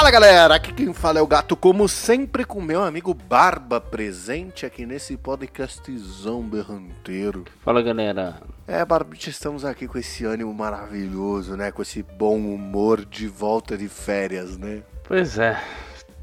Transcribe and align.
Fala 0.00 0.10
galera, 0.10 0.54
aqui 0.54 0.72
quem 0.72 0.94
fala 0.94 1.18
é 1.18 1.22
o 1.22 1.26
Gato, 1.26 1.54
como 1.54 1.86
sempre 1.86 2.42
com 2.42 2.62
meu 2.62 2.82
amigo 2.82 3.12
Barba 3.12 3.78
presente 3.78 4.64
aqui 4.64 4.86
nesse 4.86 5.14
podcastzão 5.14 6.40
berranteiro. 6.42 7.44
Fala 7.62 7.82
galera. 7.82 8.40
É, 8.66 8.82
Barbite, 8.82 9.28
estamos 9.28 9.62
aqui 9.62 9.86
com 9.86 9.98
esse 9.98 10.24
ânimo 10.24 10.54
maravilhoso, 10.54 11.54
né? 11.54 11.70
Com 11.70 11.82
esse 11.82 12.02
bom 12.02 12.38
humor 12.38 13.04
de 13.04 13.28
volta 13.28 13.76
de 13.76 13.90
férias, 13.90 14.56
né? 14.56 14.82
Pois 15.04 15.38
é, 15.38 15.62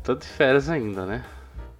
tô 0.01 0.15
de 0.15 0.25
férias 0.25 0.71
ainda, 0.71 1.05
né? 1.05 1.23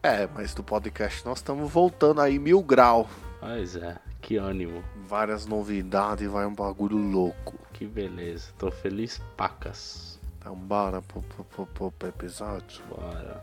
É, 0.04 0.29
mas 0.36 0.54
do 0.54 0.64
podcast 0.64 1.25
nós 1.25 1.39
estamos 1.39 1.68
voltando 1.68 2.21
aí 2.21 2.38
mil 2.38 2.61
grau. 2.61 3.10
Pois 3.39 3.75
é, 3.75 3.96
que 4.21 4.38
ânimo. 4.38 4.84
Várias 5.07 5.48
novidades, 5.48 6.29
vai 6.29 6.46
um 6.46 6.54
bagulho 6.54 6.98
louco. 6.98 7.56
Que 7.74 7.88
beleza, 7.88 8.52
tô 8.56 8.70
feliz 8.70 9.20
pacas. 9.36 10.17
Então 10.47 10.56
bora 10.56 11.01
pro, 11.01 11.21
pro, 11.21 11.65
pro, 11.65 11.92
pro 11.92 12.07
episódio? 12.07 12.82
Bora. 12.89 13.42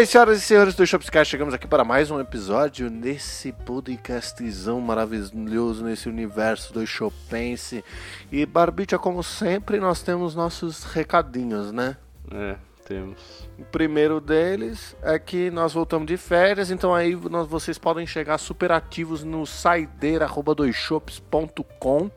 Bem, 0.00 0.06
senhoras 0.06 0.38
e 0.38 0.40
senhores 0.40 0.74
do 0.74 0.86
Shopscast, 0.86 1.30
chegamos 1.30 1.52
aqui 1.52 1.66
para 1.66 1.84
mais 1.84 2.10
um 2.10 2.18
episódio 2.18 2.88
nesse 2.88 3.52
podcastzão 3.52 4.80
maravilhoso, 4.80 5.84
nesse 5.84 6.08
universo 6.08 6.72
do 6.72 6.86
Chopense. 6.86 7.84
E 8.32 8.46
Barbicha, 8.46 8.98
como 8.98 9.22
sempre, 9.22 9.78
nós 9.78 10.00
temos 10.00 10.34
nossos 10.34 10.84
recadinhos, 10.84 11.70
né? 11.70 11.98
É, 12.32 12.56
temos. 12.86 13.46
O 13.58 13.64
primeiro 13.64 14.22
deles 14.22 14.96
é 15.02 15.18
que 15.18 15.50
nós 15.50 15.74
voltamos 15.74 16.06
de 16.06 16.16
férias, 16.16 16.70
então 16.70 16.94
aí 16.94 17.14
nós, 17.14 17.46
vocês 17.46 17.76
podem 17.76 18.06
chegar 18.06 18.38
super 18.38 18.72
ativos 18.72 19.22
no 19.22 19.44
saideira.doisshops.com 19.44 22.10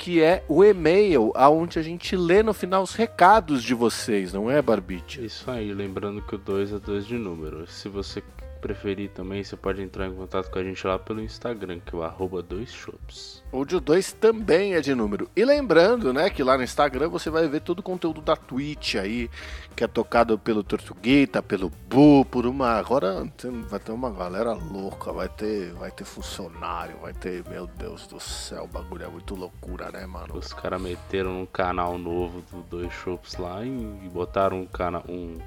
que 0.00 0.22
é 0.22 0.42
o 0.48 0.64
e-mail 0.64 1.30
aonde 1.34 1.78
a 1.78 1.82
gente 1.82 2.16
lê 2.16 2.42
no 2.42 2.54
final 2.54 2.82
os 2.82 2.94
recados 2.94 3.62
de 3.62 3.74
vocês, 3.74 4.32
não 4.32 4.50
é, 4.50 4.62
Barbite? 4.62 5.22
Isso 5.22 5.50
aí, 5.50 5.74
lembrando 5.74 6.22
que 6.22 6.34
o 6.34 6.38
2 6.38 6.72
é 6.72 6.78
2 6.78 7.06
de 7.06 7.18
número. 7.18 7.66
Se 7.66 7.86
você 7.86 8.22
preferir 8.60 9.10
também, 9.10 9.42
você 9.42 9.56
pode 9.56 9.82
entrar 9.82 10.06
em 10.06 10.14
contato 10.14 10.50
com 10.50 10.58
a 10.58 10.62
gente 10.62 10.86
lá 10.86 10.98
pelo 10.98 11.20
Instagram, 11.20 11.80
que 11.80 11.94
é 11.94 11.98
o 11.98 12.02
arroba 12.02 12.42
2shops. 12.42 13.42
O 13.50 13.64
de 13.64 13.80
2 13.80 14.12
também 14.12 14.74
é 14.74 14.80
de 14.80 14.94
número. 14.94 15.28
E 15.34 15.44
lembrando, 15.44 16.12
né, 16.12 16.30
que 16.30 16.42
lá 16.42 16.56
no 16.56 16.62
Instagram 16.62 17.08
você 17.08 17.30
vai 17.30 17.48
ver 17.48 17.60
todo 17.60 17.80
o 17.80 17.82
conteúdo 17.82 18.20
da 18.20 18.36
Twitch 18.36 18.94
aí, 18.94 19.30
que 19.74 19.82
é 19.82 19.88
tocado 19.88 20.38
pelo 20.38 20.62
Tortuguita, 20.62 21.42
pelo 21.42 21.70
Bu, 21.88 22.24
por 22.24 22.46
uma. 22.46 22.78
Agora 22.78 23.26
vai 23.68 23.80
ter 23.80 23.92
uma 23.92 24.10
galera 24.10 24.52
louca, 24.52 25.12
vai 25.12 25.28
ter, 25.28 25.72
vai 25.74 25.90
ter 25.90 26.04
funcionário, 26.04 26.96
vai 26.98 27.12
ter. 27.12 27.42
Meu 27.48 27.66
Deus 27.66 28.06
do 28.06 28.20
céu, 28.20 28.64
o 28.64 28.68
bagulho 28.68 29.04
é 29.04 29.08
muito 29.08 29.34
loucura, 29.34 29.90
né, 29.90 30.06
mano? 30.06 30.36
Os 30.36 30.52
caras 30.52 30.80
meteram 30.80 31.42
um 31.42 31.46
canal 31.46 31.98
novo 31.98 32.42
do 32.52 32.62
2 32.62 32.92
shops 32.92 33.36
lá 33.36 33.64
e 33.64 34.08
botaram 34.12 34.60
um 34.60 34.66
canal. 34.66 35.02
Um, 35.08 35.38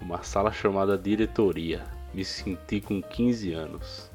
uma 0.00 0.22
sala 0.22 0.52
chamada 0.52 0.96
diretoria. 0.96 1.95
Me 2.16 2.24
senti 2.24 2.80
com 2.80 3.02
15 3.02 3.52
anos. 3.52 4.10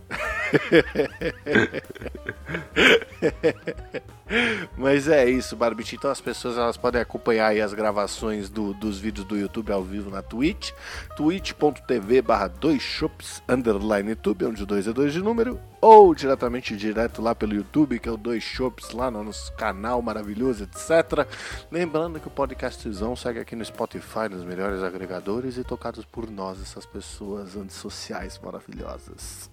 Mas 4.77 5.07
é 5.07 5.29
isso, 5.29 5.55
Barbite. 5.55 5.95
Então 5.95 6.09
as 6.09 6.21
pessoas 6.21 6.57
elas 6.57 6.77
podem 6.77 7.01
acompanhar 7.01 7.47
aí 7.47 7.61
as 7.61 7.73
gravações 7.73 8.49
do, 8.49 8.73
dos 8.73 8.97
vídeos 8.97 9.25
do 9.25 9.37
YouTube 9.37 9.71
ao 9.71 9.83
vivo 9.83 10.09
na 10.09 10.21
Twitch, 10.21 10.71
twitch.tv 11.17 12.21
barra 12.21 12.49
2shops 12.49 13.41
underline 13.47 14.09
YouTube, 14.09 14.45
onde 14.45 14.63
o 14.63 14.65
2 14.65 14.87
é 14.87 14.93
2 14.93 15.13
de 15.13 15.21
número, 15.21 15.59
ou 15.81 16.15
diretamente 16.15 16.77
direto 16.77 17.21
lá 17.21 17.35
pelo 17.35 17.53
YouTube, 17.53 17.99
que 17.99 18.07
é 18.07 18.11
o 18.11 18.17
2 18.17 18.41
shops 18.41 18.91
lá 18.91 19.11
no 19.11 19.23
nosso 19.23 19.51
canal 19.53 20.01
maravilhoso, 20.01 20.63
etc. 20.63 21.27
Lembrando 21.69 22.19
que 22.19 22.27
o 22.27 22.31
podcastzão 22.31 23.15
segue 23.15 23.39
aqui 23.39 23.55
no 23.55 23.65
Spotify, 23.65 24.29
nos 24.29 24.43
melhores 24.43 24.81
agregadores 24.81 25.57
e 25.57 25.63
tocados 25.63 26.05
por 26.05 26.29
nós, 26.29 26.61
essas 26.61 26.85
pessoas 26.85 27.57
antissociais 27.57 28.39
maravilhosas. 28.39 29.49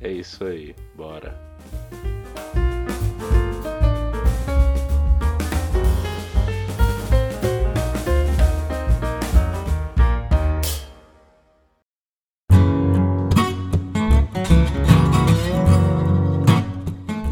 É 0.00 0.10
isso 0.10 0.44
aí, 0.44 0.76
bora. 0.94 1.36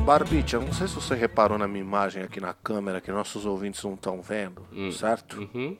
Barbite, 0.04 0.54
eu 0.54 0.62
não 0.62 0.72
sei 0.72 0.88
se 0.88 0.94
você 0.94 1.14
reparou 1.14 1.58
na 1.58 1.68
minha 1.68 1.84
imagem 1.84 2.22
aqui 2.22 2.40
na 2.40 2.54
câmera, 2.54 3.00
que 3.00 3.10
nossos 3.10 3.44
ouvintes 3.44 3.82
não 3.84 3.94
estão 3.94 4.22
vendo, 4.22 4.66
certo? 4.92 5.40
Uhum. 5.40 5.76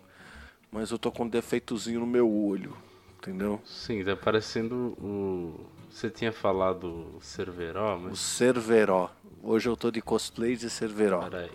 Mas 0.71 0.91
eu 0.91 0.99
tô 0.99 1.11
com 1.11 1.25
um 1.25 1.29
defeitozinho 1.29 2.01
no 2.01 2.07
meu 2.07 2.31
olho, 2.31 2.77
entendeu? 3.19 3.61
Sim, 3.65 4.05
tá 4.05 4.15
parecendo 4.17 4.97
o. 5.01 5.76
Você 5.91 6.11
tinha 6.11 6.33
falado 6.33 7.19
Cerveró, 7.21 7.97
O 7.97 8.01
mas. 8.01 8.19
Cerveró. 8.19 9.11
Hoje 9.43 9.69
eu 9.69 9.77
tô 9.77 9.91
de 9.91 10.01
cosplay 10.03 10.57
de 10.57 10.69
Cerveró. 10.69 11.21
Peraí. 11.29 11.51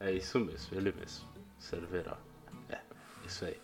É 0.00 0.12
isso 0.12 0.38
mesmo, 0.40 0.76
ele 0.76 0.92
mesmo. 0.92 1.26
Cerveró. 1.58 2.16
É, 2.68 2.78
isso 3.26 3.44
aí. 3.44 3.56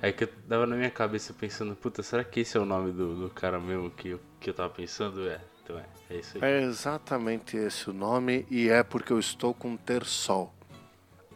É 0.00 0.12
que 0.12 0.24
eu 0.24 0.28
tava 0.48 0.66
na 0.66 0.76
minha 0.76 0.90
cabeça 0.90 1.34
pensando, 1.34 1.74
puta, 1.74 2.02
será 2.02 2.22
que 2.22 2.40
esse 2.40 2.56
é 2.56 2.60
o 2.60 2.64
nome 2.64 2.92
do, 2.92 3.16
do 3.16 3.30
cara 3.30 3.58
mesmo 3.58 3.90
que 3.90 4.10
eu, 4.10 4.20
que 4.38 4.50
eu 4.50 4.54
tava 4.54 4.70
pensando? 4.70 5.28
É, 5.28 5.40
então 5.64 5.78
é, 5.78 5.86
é 6.10 6.16
isso 6.18 6.38
aí. 6.40 6.44
É 6.44 6.62
exatamente 6.62 7.56
esse 7.56 7.90
o 7.90 7.92
nome 7.92 8.46
e 8.50 8.68
é 8.68 8.82
porque 8.82 9.12
eu 9.12 9.18
estou 9.18 9.52
com 9.52 9.76
terçol. 9.76 10.54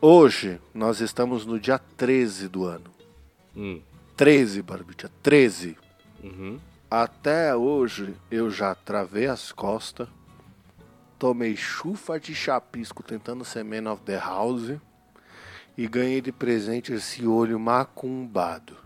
Hoje 0.00 0.60
nós 0.72 1.00
estamos 1.00 1.44
no 1.44 1.58
dia 1.58 1.78
13 1.78 2.48
do 2.48 2.64
ano. 2.64 2.90
Hum, 3.56 3.80
13, 4.16 4.62
Barbicha, 4.62 5.10
13. 5.22 5.76
uhum. 6.22 6.58
Até 6.94 7.56
hoje 7.56 8.14
eu 8.30 8.50
já 8.50 8.74
travei 8.74 9.26
as 9.26 9.50
costas, 9.50 10.06
tomei 11.18 11.56
chufa 11.56 12.20
de 12.20 12.34
chapisco 12.34 13.02
tentando 13.02 13.46
ser 13.46 13.64
Man 13.64 13.90
of 13.90 14.02
the 14.02 14.18
House 14.18 14.72
e 15.74 15.88
ganhei 15.88 16.20
de 16.20 16.30
presente 16.30 16.92
esse 16.92 17.26
olho 17.26 17.58
macumbado. 17.58 18.76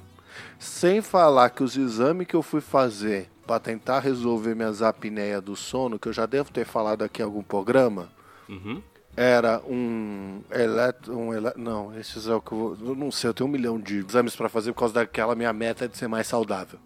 Sem 0.56 1.02
falar 1.02 1.50
que 1.50 1.64
os 1.64 1.76
exames 1.76 2.28
que 2.28 2.36
eu 2.36 2.44
fui 2.44 2.60
fazer 2.60 3.28
para 3.44 3.58
tentar 3.58 3.98
resolver 3.98 4.54
minhas 4.54 4.82
apneias 4.82 5.42
do 5.42 5.56
sono, 5.56 5.98
que 5.98 6.06
eu 6.06 6.12
já 6.12 6.26
devo 6.26 6.52
ter 6.52 6.64
falado 6.64 7.02
aqui 7.02 7.22
em 7.22 7.24
algum 7.24 7.42
programa, 7.42 8.08
Uhum. 8.48 8.80
era 9.16 9.60
um 9.66 10.42
eletro, 10.52 11.18
um 11.18 11.34
ele- 11.34 11.52
não, 11.56 11.92
esses 11.98 12.28
é 12.28 12.34
o 12.36 12.40
que 12.40 12.52
eu, 12.52 12.58
vou- 12.76 12.88
eu 12.90 12.94
não 12.94 13.10
sei, 13.10 13.30
eu 13.30 13.34
tenho 13.34 13.48
um 13.48 13.52
milhão 13.52 13.80
de 13.80 13.96
exames 13.98 14.36
para 14.36 14.48
fazer 14.48 14.72
por 14.72 14.78
causa 14.78 14.94
daquela 14.94 15.34
minha 15.34 15.52
meta 15.52 15.88
de 15.88 15.96
ser 15.96 16.06
mais 16.06 16.28
saudável. 16.28 16.78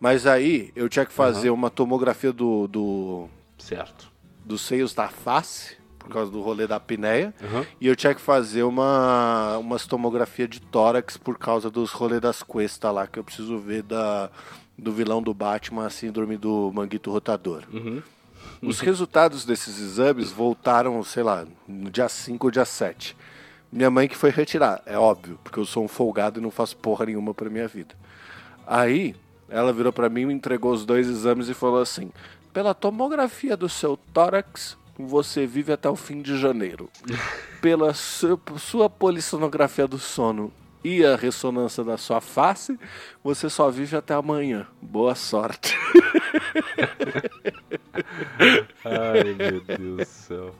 Mas 0.00 0.26
aí 0.26 0.72
eu 0.76 0.88
tinha 0.88 1.04
que 1.06 1.12
fazer 1.12 1.50
uma 1.50 1.70
tomografia 1.70 2.32
do, 2.32 2.66
do 2.68 3.28
Certo. 3.58 4.10
dos 4.44 4.60
seios 4.62 4.92
da 4.94 5.08
face, 5.08 5.76
por 5.98 6.08
causa 6.10 6.30
do 6.30 6.42
rolê 6.42 6.66
da 6.66 6.76
apneia, 6.76 7.32
Uhum. 7.40 7.64
e 7.80 7.86
eu 7.86 7.96
tinha 7.96 8.14
que 8.14 8.20
fazer 8.20 8.62
uma 8.62 9.56
umas 9.58 9.86
tomografia 9.86 10.46
de 10.46 10.60
tórax 10.60 11.16
por 11.16 11.38
causa 11.38 11.70
dos 11.70 11.92
rolês 11.92 12.20
das 12.20 12.42
cuestas 12.42 12.92
lá, 12.92 13.06
que 13.06 13.18
eu 13.18 13.24
preciso 13.24 13.58
ver 13.58 13.82
da 13.82 14.30
do 14.76 14.92
vilão 14.92 15.22
do 15.22 15.32
Batman, 15.32 15.86
a 15.86 15.90
síndrome 15.90 16.36
do 16.36 16.70
manguito 16.74 17.10
rotador. 17.10 17.62
Uhum. 17.72 18.02
Os 18.60 18.80
resultados 18.80 19.44
desses 19.44 19.78
exames 19.80 20.32
voltaram, 20.32 21.02
sei 21.04 21.22
lá, 21.22 21.46
no 21.68 21.90
dia 21.90 22.08
5 22.08 22.46
ou 22.46 22.50
dia 22.50 22.64
7. 22.64 23.16
Minha 23.70 23.88
mãe 23.90 24.08
que 24.08 24.16
foi 24.16 24.30
retirar, 24.30 24.82
é 24.84 24.98
óbvio, 24.98 25.38
porque 25.44 25.58
eu 25.60 25.64
sou 25.64 25.84
um 25.84 25.88
folgado 25.88 26.40
e 26.40 26.42
não 26.42 26.50
faço 26.50 26.76
porra 26.76 27.06
nenhuma 27.06 27.32
pra 27.32 27.48
minha 27.48 27.68
vida. 27.68 27.94
Aí, 28.66 29.14
ela 29.54 29.72
virou 29.72 29.92
pra 29.92 30.08
mim, 30.08 30.26
me 30.26 30.34
entregou 30.34 30.72
os 30.72 30.84
dois 30.84 31.08
exames 31.08 31.48
e 31.48 31.54
falou 31.54 31.80
assim: 31.80 32.10
pela 32.52 32.74
tomografia 32.74 33.56
do 33.56 33.68
seu 33.68 33.96
tórax, 34.12 34.76
você 34.98 35.46
vive 35.46 35.72
até 35.72 35.88
o 35.88 35.96
fim 35.96 36.20
de 36.22 36.36
janeiro. 36.38 36.88
Pela 37.60 37.94
su- 37.94 38.40
sua 38.58 38.88
polissonografia 38.90 39.86
do 39.86 39.98
sono, 39.98 40.52
e 40.84 41.04
a 41.04 41.16
ressonância 41.16 41.82
da 41.82 41.96
sua 41.96 42.20
face, 42.20 42.78
você 43.22 43.48
só 43.48 43.70
vive 43.70 43.96
até 43.96 44.12
amanhã. 44.14 44.66
Boa 44.82 45.14
sorte. 45.14 45.74
Ai, 48.84 49.34
meu 49.34 49.60
Deus 49.60 49.96
do 49.98 50.04
céu. 50.04 50.54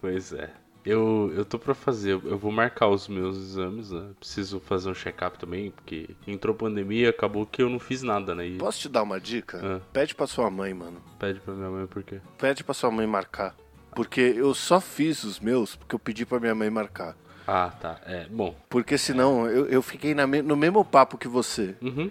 Pois 0.00 0.32
é. 0.32 0.50
Eu, 0.86 1.32
eu 1.34 1.44
tô 1.44 1.58
pra 1.58 1.74
fazer, 1.74 2.12
eu 2.12 2.38
vou 2.38 2.52
marcar 2.52 2.88
os 2.88 3.08
meus 3.08 3.36
exames, 3.36 3.90
né? 3.90 4.04
Preciso 4.20 4.60
fazer 4.60 4.88
um 4.88 4.94
check-up 4.94 5.36
também, 5.38 5.70
porque 5.72 6.10
entrou 6.26 6.54
pandemia, 6.54 7.10
acabou 7.10 7.44
que 7.44 7.60
eu 7.60 7.68
não 7.68 7.80
fiz 7.80 8.02
nada, 8.02 8.34
né? 8.34 8.46
E 8.46 8.56
Posso 8.58 8.78
te 8.80 8.88
dar 8.88 9.02
uma 9.02 9.20
dica? 9.20 9.60
Ah. 9.62 9.80
Pede 9.92 10.14
pra 10.14 10.26
sua 10.26 10.48
mãe, 10.50 10.72
mano. 10.72 11.02
pede 11.18 11.40
pra 11.40 11.52
minha 11.54 11.68
mãe 11.70 11.86
por 11.86 12.02
quê? 12.04 12.20
Pede 12.38 12.62
pra 12.62 12.72
sua 12.72 12.90
mãe 12.90 13.06
marcar. 13.06 13.54
Porque 13.94 14.20
eu 14.20 14.54
só 14.54 14.80
fiz 14.80 15.24
os 15.24 15.40
meus 15.40 15.74
porque 15.74 15.94
eu 15.94 15.98
pedi 15.98 16.24
pra 16.24 16.38
minha 16.38 16.54
mãe 16.54 16.70
marcar. 16.70 17.16
Ah, 17.48 17.70
tá. 17.80 17.98
É, 18.06 18.26
bom. 18.28 18.54
Porque 18.68 18.96
senão 18.98 19.46
eu, 19.48 19.66
eu 19.66 19.80
fiquei 19.82 20.14
na 20.14 20.26
me- 20.26 20.42
no 20.42 20.54
mesmo 20.56 20.84
papo 20.84 21.16
que 21.18 21.26
você. 21.28 21.74
Uhum. 21.80 22.10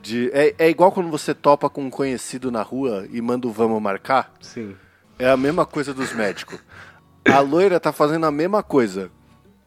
De, 0.00 0.30
é, 0.32 0.54
é 0.58 0.68
igual 0.70 0.92
quando 0.92 1.10
você 1.10 1.34
topa 1.34 1.68
com 1.70 1.82
um 1.84 1.90
conhecido 1.90 2.50
na 2.52 2.62
rua 2.62 3.06
e 3.10 3.20
manda 3.20 3.46
o 3.48 3.50
vamos 3.52 3.80
marcar. 3.82 4.32
Sim. 4.40 4.76
É 5.18 5.28
a 5.28 5.36
mesma 5.36 5.64
coisa 5.66 5.92
dos 5.92 6.12
médicos. 6.12 6.58
A 7.30 7.40
loira 7.40 7.80
tá 7.80 7.92
fazendo 7.92 8.26
a 8.26 8.30
mesma 8.30 8.62
coisa. 8.62 9.10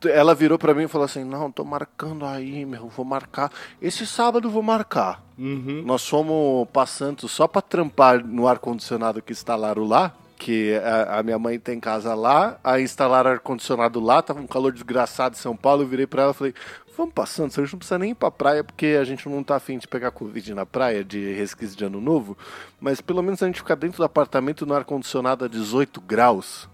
Ela 0.05 0.35
virou 0.35 0.59
pra 0.59 0.73
mim 0.75 0.83
e 0.83 0.87
falou 0.87 1.05
assim: 1.05 1.23
Não, 1.23 1.51
tô 1.51 1.63
marcando 1.63 2.25
aí, 2.25 2.65
meu, 2.65 2.87
vou 2.87 3.05
marcar. 3.05 3.51
Esse 3.81 4.05
sábado 4.05 4.49
vou 4.49 4.61
marcar. 4.61 5.23
Uhum. 5.37 5.81
Nós 5.85 6.07
fomos 6.07 6.67
pra 6.71 6.85
Santos 6.85 7.31
só 7.31 7.47
pra 7.47 7.61
trampar 7.61 8.23
no 8.23 8.47
ar-condicionado 8.47 9.21
que 9.21 9.33
instalaram 9.33 9.85
lá. 9.85 10.13
Que 10.37 10.75
a, 10.75 11.17
a 11.17 11.23
minha 11.23 11.39
mãe 11.39 11.57
tem 11.57 11.79
casa 11.79 12.13
lá, 12.13 12.59
aí 12.63 12.83
instalaram 12.83 13.31
ar-condicionado 13.31 13.99
lá, 13.99 14.21
tava 14.21 14.39
um 14.39 14.45
calor 14.45 14.71
desgraçado 14.71 15.35
em 15.35 15.39
São 15.39 15.55
Paulo. 15.55 15.81
Eu 15.81 15.87
virei 15.87 16.05
pra 16.05 16.23
ela 16.23 16.31
e 16.31 16.35
falei: 16.35 16.53
Vamos 16.95 17.13
pra 17.13 17.25
Santos, 17.25 17.57
a 17.57 17.61
gente 17.63 17.73
não 17.73 17.79
precisa 17.79 17.97
nem 17.97 18.11
ir 18.11 18.15
pra 18.15 18.29
praia, 18.29 18.63
porque 18.63 18.97
a 18.99 19.03
gente 19.03 19.27
não 19.27 19.43
tá 19.43 19.55
afim 19.55 19.79
de 19.79 19.87
pegar 19.87 20.11
Covid 20.11 20.53
na 20.53 20.65
praia, 20.65 21.03
de 21.03 21.33
resquício 21.33 21.75
de 21.75 21.85
ano 21.85 21.99
novo. 21.99 22.37
Mas 22.79 23.01
pelo 23.01 23.23
menos 23.23 23.41
a 23.41 23.47
gente 23.47 23.59
ficar 23.59 23.75
dentro 23.75 23.97
do 23.97 24.03
apartamento 24.03 24.63
no 24.65 24.75
ar-condicionado 24.75 25.45
a 25.45 25.47
18 25.47 25.99
graus. 26.01 26.69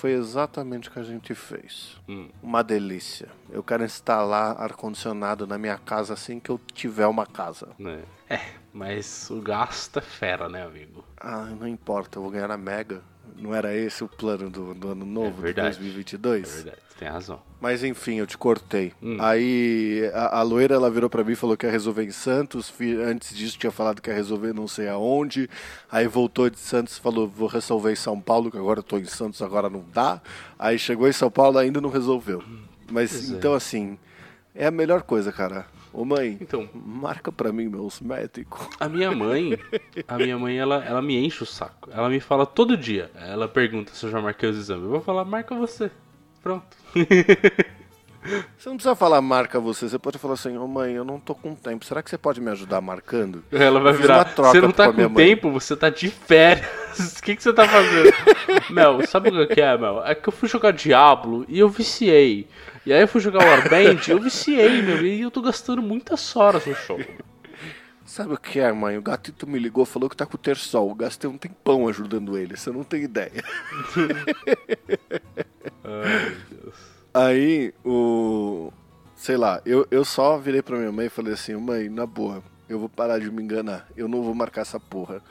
Foi 0.00 0.12
exatamente 0.12 0.88
o 0.88 0.92
que 0.92 0.98
a 0.98 1.02
gente 1.02 1.34
fez. 1.34 2.00
Hum. 2.08 2.30
Uma 2.42 2.64
delícia. 2.64 3.28
Eu 3.50 3.62
quero 3.62 3.84
instalar 3.84 4.58
ar-condicionado 4.58 5.46
na 5.46 5.58
minha 5.58 5.76
casa 5.76 6.14
assim 6.14 6.40
que 6.40 6.48
eu 6.48 6.58
tiver 6.72 7.06
uma 7.06 7.26
casa. 7.26 7.68
Né? 7.78 8.02
É, 8.26 8.40
mas 8.72 9.28
o 9.28 9.42
gasto 9.42 9.98
é 9.98 10.00
fera, 10.00 10.48
né, 10.48 10.64
amigo? 10.64 11.04
Ah, 11.18 11.44
não 11.44 11.68
importa, 11.68 12.16
eu 12.16 12.22
vou 12.22 12.30
ganhar 12.30 12.48
na 12.48 12.56
Mega. 12.56 13.02
Não 13.38 13.54
era 13.54 13.74
esse 13.74 14.02
o 14.04 14.08
plano 14.08 14.50
do, 14.50 14.74
do 14.74 14.88
ano 14.88 15.04
novo, 15.04 15.36
de 15.36 15.42
verdade. 15.42 15.76
2022? 15.78 16.48
É 16.48 16.54
verdade, 16.56 16.78
tem 16.98 17.08
razão. 17.08 17.40
Mas 17.60 17.84
enfim, 17.84 18.16
eu 18.16 18.26
te 18.26 18.38
cortei. 18.38 18.92
Hum. 19.02 19.16
Aí 19.20 20.10
a, 20.14 20.38
a 20.38 20.42
loira 20.42 20.74
ela 20.74 20.90
virou 20.90 21.10
pra 21.10 21.22
mim 21.22 21.32
e 21.32 21.36
falou 21.36 21.56
que 21.56 21.66
ia 21.66 21.72
resolver 21.72 22.04
em 22.04 22.10
Santos. 22.10 22.72
Antes 23.06 23.36
disso 23.36 23.58
tinha 23.58 23.70
falado 23.70 24.00
que 24.00 24.08
ia 24.10 24.16
resolver 24.16 24.52
não 24.52 24.66
sei 24.66 24.88
aonde. 24.88 25.48
Aí 25.90 26.06
voltou 26.06 26.48
de 26.48 26.58
Santos 26.58 26.96
e 26.96 27.00
falou: 27.00 27.28
vou 27.28 27.48
resolver 27.48 27.92
em 27.92 27.96
São 27.96 28.20
Paulo, 28.20 28.50
que 28.50 28.58
agora 28.58 28.78
eu 28.80 28.84
tô 28.84 28.98
em 28.98 29.04
Santos, 29.04 29.42
agora 29.42 29.68
não 29.68 29.84
dá. 29.92 30.20
Aí 30.58 30.78
chegou 30.78 31.08
em 31.08 31.12
São 31.12 31.30
Paulo 31.30 31.58
ainda 31.58 31.80
não 31.80 31.90
resolveu. 31.90 32.42
Mas 32.90 33.10
Pois 33.12 33.30
é. 33.30 33.34
então 33.36 33.54
assim, 33.54 33.98
é 34.54 34.66
a 34.66 34.70
melhor 34.70 35.02
coisa, 35.02 35.30
cara. 35.30 35.66
Ô 35.92 36.04
mãe, 36.04 36.38
Então, 36.40 36.68
marca 36.72 37.32
pra 37.32 37.52
mim 37.52 37.68
meus 37.68 38.00
médicos. 38.00 38.66
a 38.78 38.88
minha 38.88 39.10
mãe, 39.12 39.58
a 40.06 40.16
minha 40.16 40.38
mãe, 40.38 40.56
ela, 40.58 40.84
ela 40.84 41.02
me 41.02 41.16
enche 41.24 41.42
o 41.42 41.46
saco. 41.46 41.90
Ela 41.92 42.08
me 42.08 42.20
fala 42.20 42.46
todo 42.46 42.76
dia. 42.76 43.10
Ela 43.14 43.48
pergunta 43.48 43.92
se 43.92 44.06
eu 44.06 44.10
já 44.10 44.20
marquei 44.20 44.48
os 44.48 44.56
exames. 44.56 44.84
Eu 44.84 44.90
vou 44.90 45.00
falar, 45.00 45.24
marca 45.24 45.54
você. 45.54 45.90
Pronto. 46.42 46.64
Você 48.58 48.68
não 48.68 48.76
precisa 48.76 48.94
falar 48.94 49.22
marca 49.22 49.58
você, 49.58 49.88
você 49.88 49.98
pode 49.98 50.18
falar 50.18 50.34
assim, 50.34 50.54
ô 50.58 50.66
mãe, 50.68 50.92
eu 50.92 51.04
não 51.04 51.18
tô 51.18 51.34
com 51.34 51.54
tempo. 51.54 51.86
Será 51.86 52.02
que 52.02 52.10
você 52.10 52.18
pode 52.18 52.38
me 52.38 52.50
ajudar 52.50 52.80
marcando? 52.82 53.42
Ela 53.50 53.80
vai 53.80 53.94
virar. 53.94 54.24
Você 54.36 54.60
não 54.60 54.68
com 54.68 54.74
tá 54.74 54.92
com 54.92 55.08
mãe." 55.08 55.14
tempo, 55.14 55.50
você 55.50 55.74
tá 55.74 55.88
de 55.88 56.10
férias. 56.10 56.68
O 57.18 57.22
que, 57.24 57.34
que 57.34 57.42
você 57.42 57.52
tá 57.52 57.66
fazendo? 57.66 58.12
Mel, 58.70 59.06
sabe 59.06 59.30
o 59.30 59.48
que 59.48 59.60
é, 59.60 59.76
Mel? 59.78 60.02
É 60.04 60.14
que 60.14 60.28
eu 60.28 60.32
fui 60.32 60.48
jogar 60.48 60.72
Diablo 60.72 61.46
e 61.48 61.58
eu 61.58 61.68
viciei. 61.70 62.46
E 62.86 62.92
aí 62.92 63.00
eu 63.00 63.08
fui 63.08 63.20
jogar 63.20 63.44
Warband 63.44 64.00
e 64.08 64.10
eu 64.10 64.20
viciei, 64.20 64.82
meu. 64.82 65.04
E 65.04 65.20
eu 65.20 65.30
tô 65.30 65.42
gastando 65.42 65.82
muitas 65.82 66.34
horas 66.34 66.64
no 66.64 66.74
show. 66.74 66.98
Sabe 68.04 68.34
o 68.34 68.38
que 68.38 68.58
é, 68.58 68.72
mãe? 68.72 68.98
O 68.98 69.02
gatito 69.02 69.46
me 69.46 69.58
ligou, 69.58 69.84
falou 69.84 70.10
que 70.10 70.16
tá 70.16 70.26
com 70.26 70.34
o 70.34 70.38
terçol. 70.38 70.92
Gastei 70.94 71.30
um 71.30 71.38
tempão 71.38 71.86
ajudando 71.86 72.36
ele, 72.36 72.56
você 72.56 72.70
não 72.70 72.82
tem 72.82 73.02
ideia. 73.02 73.44
Ai, 75.84 76.24
meu 76.24 76.58
Deus. 76.58 76.74
Aí, 77.14 77.74
o. 77.84 78.72
Sei 79.14 79.36
lá, 79.36 79.60
eu, 79.66 79.86
eu 79.90 80.04
só 80.04 80.38
virei 80.38 80.62
pra 80.62 80.78
minha 80.78 80.90
mãe 80.90 81.06
e 81.06 81.10
falei 81.10 81.34
assim: 81.34 81.54
mãe, 81.54 81.88
na 81.88 82.04
boa, 82.06 82.42
eu 82.68 82.78
vou 82.78 82.88
parar 82.88 83.18
de 83.18 83.30
me 83.30 83.42
enganar. 83.42 83.86
Eu 83.96 84.08
não 84.08 84.22
vou 84.22 84.34
marcar 84.34 84.62
essa 84.62 84.80
porra. 84.80 85.22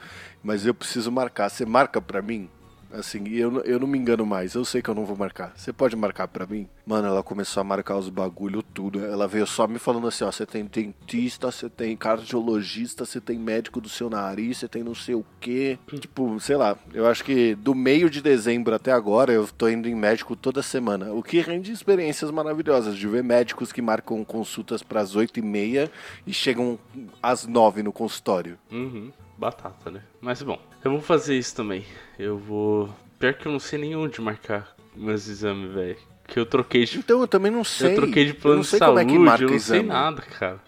Mas 0.42 0.66
eu 0.66 0.74
preciso 0.74 1.12
marcar. 1.12 1.50
Você 1.50 1.66
marca 1.66 2.00
pra 2.00 2.22
mim? 2.22 2.50
Assim, 2.92 3.24
e 3.28 3.40
eu, 3.40 3.52
não- 3.52 3.62
eu 3.62 3.80
não 3.80 3.88
me 3.88 3.98
engano 3.98 4.26
mais. 4.26 4.56
Eu 4.56 4.66
sei 4.66 4.82
que 4.82 4.90
eu 4.90 4.96
não 4.96 5.06
vou 5.06 5.16
marcar. 5.16 5.54
Você 5.56 5.72
pode 5.72 5.96
marcar 5.96 6.28
pra 6.28 6.48
mim? 6.48 6.68
Mano, 6.86 7.08
ela 7.08 7.22
começou 7.22 7.62
a 7.62 7.64
marcar 7.64 7.96
os 7.98 8.10
bagulho 8.10 8.64
tudo. 8.64 9.06
Ela 9.06 9.28
veio 9.28 9.46
só 9.46 9.68
me 9.68 9.78
falando 9.78 10.08
assim: 10.08 10.24
ó, 10.24 10.32
você 10.32 10.46
tem 10.46 10.66
dentista, 10.66 11.52
você 11.52 11.70
tem 11.70 11.96
cardiologista, 11.96 13.06
você 13.06 13.22
tem 13.22 13.38
médico 13.38 13.80
do 13.80 13.90
seu 13.90 14.10
nariz, 14.10 14.58
você 14.58 14.68
tem 14.68 14.84
não 14.84 14.96
sei 14.96 15.16
o 15.16 15.26
quê. 15.40 15.78
Tipo, 16.00 16.40
sei 16.40 16.56
lá, 16.58 16.76
eu 16.94 17.06
acho 17.08 17.24
que 17.24 17.56
do 17.56 17.76
meio 17.76 18.10
de 18.10 18.22
dezembro 18.22 18.74
até 18.74 18.92
agora 18.92 19.32
eu 19.32 19.48
tô 19.48 19.68
indo 19.70 19.88
em 19.88 19.96
médico 19.96 20.36
toda 20.36 20.62
semana. 20.64 21.12
O 21.14 21.22
que 21.22 21.40
rende 21.42 21.72
experiências 21.72 22.32
maravilhosas 22.32 22.96
de 22.98 23.08
ver 23.08 23.24
médicos 23.24 23.72
que 23.72 23.82
marcam 23.82 24.24
consultas 24.26 24.82
pras 24.82 25.16
oito 25.16 25.40
e 25.40 25.44
meia 25.44 25.92
e 26.26 26.34
chegam 26.34 26.80
às 27.22 27.46
nove 27.46 27.84
no 27.84 27.92
consultório. 27.92 28.58
Uhum, 28.72 29.12
batata, 29.40 29.90
né? 29.90 30.02
Mas 30.22 30.42
bom, 30.42 30.60
eu 30.84 30.92
vou 30.92 31.02
fazer 31.02 31.38
isso 31.38 31.56
também. 31.56 31.86
Eu 32.18 32.38
vou. 32.38 32.90
Pior 33.18 33.34
que 33.34 33.48
eu 33.48 33.52
não 33.52 33.60
sei 33.60 33.80
nem 33.80 33.96
onde 33.96 34.22
marcar 34.22 34.76
meus 34.96 35.28
exames, 35.28 35.72
velho. 35.74 35.98
Que 36.28 36.40
eu 36.40 36.46
troquei 36.46 36.86
de. 36.86 37.00
Então 37.00 37.22
eu 37.22 37.28
também 37.28 37.52
não 37.52 37.64
sei. 37.64 37.92
eu 37.92 37.96
troquei 37.96 38.26
de 38.26 38.34
plano 38.34 38.62
de 38.62 38.68
sei 38.68 38.80
saúde, 38.80 39.06
como 39.06 39.10
é 39.10 39.18
que 39.18 39.20
marca 39.20 39.44
eu 39.44 39.50
não 39.50 39.56
exame. 39.56 39.80
sei 39.80 39.88
nada, 39.88 40.22
cara. 40.22 40.60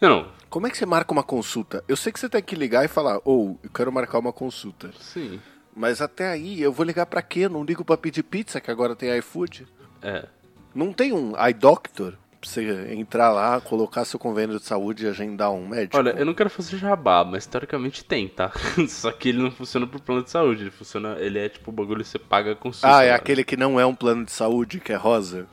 Não, 0.00 0.28
Como 0.48 0.66
é 0.66 0.70
que 0.70 0.78
você 0.78 0.86
marca 0.86 1.12
uma 1.12 1.22
consulta? 1.24 1.82
Eu 1.88 1.96
sei 1.96 2.12
que 2.12 2.20
você 2.20 2.28
tem 2.28 2.42
que 2.42 2.54
ligar 2.54 2.84
e 2.84 2.88
falar, 2.88 3.20
ou 3.24 3.58
eu 3.62 3.70
quero 3.70 3.90
marcar 3.92 4.18
uma 4.18 4.32
consulta. 4.32 4.90
sim. 5.00 5.40
Mas 5.74 6.00
até 6.02 6.28
aí, 6.28 6.60
eu 6.60 6.72
vou 6.72 6.84
ligar 6.84 7.06
pra 7.06 7.22
quê? 7.22 7.40
Eu 7.40 7.50
não 7.50 7.62
ligo 7.62 7.84
pra 7.84 7.96
pedir 7.96 8.24
pizza, 8.24 8.60
que 8.60 8.68
agora 8.68 8.96
tem 8.96 9.16
iFood. 9.18 9.64
É. 10.02 10.26
Não 10.74 10.92
tem 10.92 11.12
um 11.12 11.34
iDoctor 11.48 12.14
você 12.42 12.94
entrar 12.94 13.32
lá, 13.32 13.60
colocar 13.60 14.04
seu 14.04 14.18
convênio 14.18 14.58
de 14.58 14.64
saúde 14.64 15.04
e 15.04 15.08
agendar 15.08 15.50
um 15.50 15.66
médico? 15.66 15.96
Olha, 15.96 16.10
eu 16.10 16.24
não 16.24 16.34
quero 16.34 16.50
fazer 16.50 16.76
jabá, 16.76 17.24
mas 17.24 17.46
teoricamente 17.46 18.04
tem, 18.04 18.28
tá? 18.28 18.52
Só 18.88 19.10
que 19.10 19.30
ele 19.30 19.42
não 19.42 19.50
funciona 19.50 19.86
pro 19.86 20.00
plano 20.00 20.22
de 20.22 20.30
saúde. 20.30 20.62
Ele 20.62 20.70
funciona. 20.70 21.16
Ele 21.18 21.38
é 21.38 21.48
tipo 21.48 21.70
o 21.70 21.72
bagulho 21.72 22.02
que 22.02 22.08
você 22.08 22.18
paga 22.18 22.54
com 22.54 22.72
SUS. 22.72 22.84
Ah, 22.84 23.02
é 23.02 23.08
agora. 23.08 23.16
aquele 23.16 23.44
que 23.44 23.56
não 23.56 23.80
é 23.80 23.84
um 23.84 23.94
plano 23.94 24.24
de 24.24 24.32
saúde, 24.32 24.80
que 24.80 24.92
é 24.92 24.96
rosa? 24.96 25.46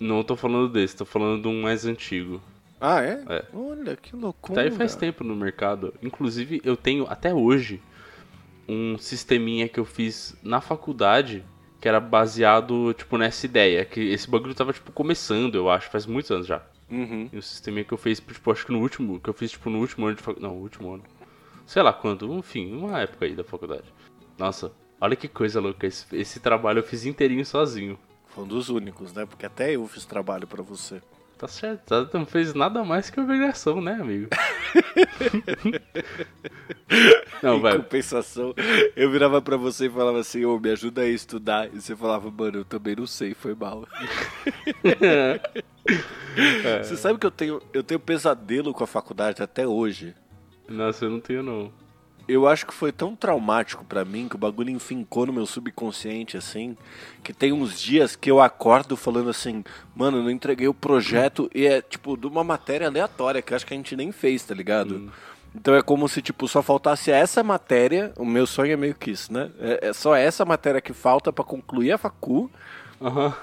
Não 0.00 0.24
tô 0.24 0.34
falando 0.34 0.68
desse, 0.68 0.96
tô 0.96 1.04
falando 1.04 1.42
de 1.42 1.48
um 1.48 1.62
mais 1.62 1.86
antigo. 1.86 2.40
Ah, 2.80 3.00
é? 3.00 3.22
É. 3.28 3.44
Olha, 3.54 3.94
que 3.94 4.16
loucura. 4.16 4.56
Tá 4.56 4.60
aí 4.62 4.70
faz 4.72 4.96
tempo 4.96 5.22
no 5.22 5.36
mercado. 5.36 5.94
Inclusive, 6.02 6.60
eu 6.64 6.76
tenho 6.76 7.06
até 7.08 7.32
hoje 7.32 7.80
um 8.68 8.98
sisteminha 8.98 9.68
que 9.68 9.78
eu 9.78 9.84
fiz 9.84 10.34
na 10.42 10.60
faculdade 10.60 11.44
que 11.82 11.88
era 11.88 11.98
baseado, 11.98 12.94
tipo, 12.94 13.18
nessa 13.18 13.44
ideia. 13.44 13.84
Que 13.84 14.00
esse 14.12 14.30
bagulho 14.30 14.54
tava, 14.54 14.72
tipo, 14.72 14.92
começando, 14.92 15.56
eu 15.56 15.68
acho, 15.68 15.90
faz 15.90 16.06
muitos 16.06 16.30
anos 16.30 16.46
já. 16.46 16.62
Uhum. 16.88 17.28
E 17.32 17.36
o 17.36 17.42
sisteminha 17.42 17.82
que 17.84 17.92
eu 17.92 17.98
fiz, 17.98 18.20
tipo, 18.20 18.52
acho 18.52 18.64
que 18.64 18.70
no 18.70 18.78
último, 18.78 19.18
que 19.18 19.28
eu 19.28 19.34
fiz, 19.34 19.50
tipo, 19.50 19.68
no 19.68 19.80
último 19.80 20.06
ano 20.06 20.14
de 20.14 20.22
faculdade. 20.22 20.54
Não, 20.54 20.60
último 20.62 20.94
ano. 20.94 21.02
Sei 21.66 21.82
lá 21.82 21.92
quando, 21.92 22.32
enfim, 22.34 22.72
uma 22.72 23.00
época 23.00 23.26
aí 23.26 23.34
da 23.34 23.42
faculdade. 23.42 23.92
Nossa, 24.38 24.70
olha 25.00 25.16
que 25.16 25.26
coisa 25.26 25.60
louca. 25.60 25.84
Esse, 25.84 26.06
esse 26.14 26.38
trabalho 26.38 26.78
eu 26.78 26.84
fiz 26.84 27.04
inteirinho 27.04 27.44
sozinho. 27.44 27.98
Foi 28.28 28.44
um 28.44 28.46
dos 28.46 28.68
únicos, 28.68 29.12
né? 29.12 29.26
Porque 29.26 29.44
até 29.44 29.74
eu 29.74 29.84
fiz 29.88 30.04
trabalho 30.04 30.46
pra 30.46 30.62
você. 30.62 31.02
Tá 31.42 31.48
certo, 31.48 32.06
tá- 32.06 32.08
não 32.16 32.24
fez 32.24 32.54
nada 32.54 32.84
mais 32.84 33.10
que 33.10 33.18
obrigação, 33.18 33.80
né, 33.80 33.94
amigo? 33.94 34.28
não, 37.42 37.56
em 37.56 37.60
vai. 37.60 37.76
compensação, 37.78 38.54
eu 38.94 39.10
virava 39.10 39.42
pra 39.42 39.56
você 39.56 39.86
e 39.86 39.90
falava 39.90 40.20
assim, 40.20 40.44
ô, 40.44 40.56
me 40.60 40.70
ajuda 40.70 41.02
a 41.02 41.08
estudar. 41.08 41.66
E 41.74 41.80
você 41.80 41.96
falava, 41.96 42.30
mano, 42.30 42.58
eu 42.58 42.64
também 42.64 42.94
não 42.94 43.08
sei, 43.08 43.34
foi 43.34 43.56
mal. 43.56 43.88
Você 46.80 46.96
sabe 46.96 47.18
que 47.18 47.26
eu 47.26 47.30
tenho, 47.30 47.60
eu 47.74 47.82
tenho 47.82 47.98
pesadelo 47.98 48.72
com 48.72 48.84
a 48.84 48.86
faculdade 48.86 49.42
até 49.42 49.66
hoje. 49.66 50.14
Nossa, 50.68 51.06
eu 51.06 51.10
não 51.10 51.18
tenho 51.20 51.42
não. 51.42 51.72
Eu 52.28 52.46
acho 52.46 52.66
que 52.66 52.74
foi 52.74 52.92
tão 52.92 53.16
traumático 53.16 53.84
pra 53.84 54.04
mim 54.04 54.28
que 54.28 54.36
o 54.36 54.38
bagulho 54.38 54.70
enfincou 54.70 55.26
no 55.26 55.32
meu 55.32 55.46
subconsciente, 55.46 56.36
assim, 56.36 56.76
que 57.22 57.32
tem 57.32 57.52
uns 57.52 57.80
dias 57.80 58.14
que 58.14 58.30
eu 58.30 58.40
acordo 58.40 58.96
falando 58.96 59.30
assim, 59.30 59.64
mano, 59.94 60.18
eu 60.18 60.22
não 60.22 60.30
entreguei 60.30 60.68
o 60.68 60.74
projeto 60.74 61.50
e 61.54 61.66
é, 61.66 61.82
tipo, 61.82 62.16
de 62.16 62.26
uma 62.26 62.44
matéria 62.44 62.86
aleatória 62.86 63.42
que 63.42 63.52
eu 63.52 63.56
acho 63.56 63.66
que 63.66 63.74
a 63.74 63.76
gente 63.76 63.96
nem 63.96 64.12
fez, 64.12 64.44
tá 64.44 64.54
ligado? 64.54 65.12
Então 65.54 65.74
é 65.74 65.82
como 65.82 66.08
se, 66.08 66.22
tipo, 66.22 66.48
só 66.48 66.62
faltasse 66.62 67.10
essa 67.10 67.42
matéria, 67.42 68.12
o 68.16 68.24
meu 68.24 68.46
sonho 68.46 68.72
é 68.72 68.76
meio 68.76 68.94
que 68.94 69.10
isso, 69.10 69.32
né? 69.32 69.50
É, 69.58 69.88
é 69.88 69.92
só 69.92 70.14
essa 70.16 70.44
matéria 70.44 70.80
que 70.80 70.92
falta 70.92 71.32
pra 71.32 71.44
concluir 71.44 71.92
a 71.92 71.98
facu, 71.98 72.50
Aham. 73.02 73.34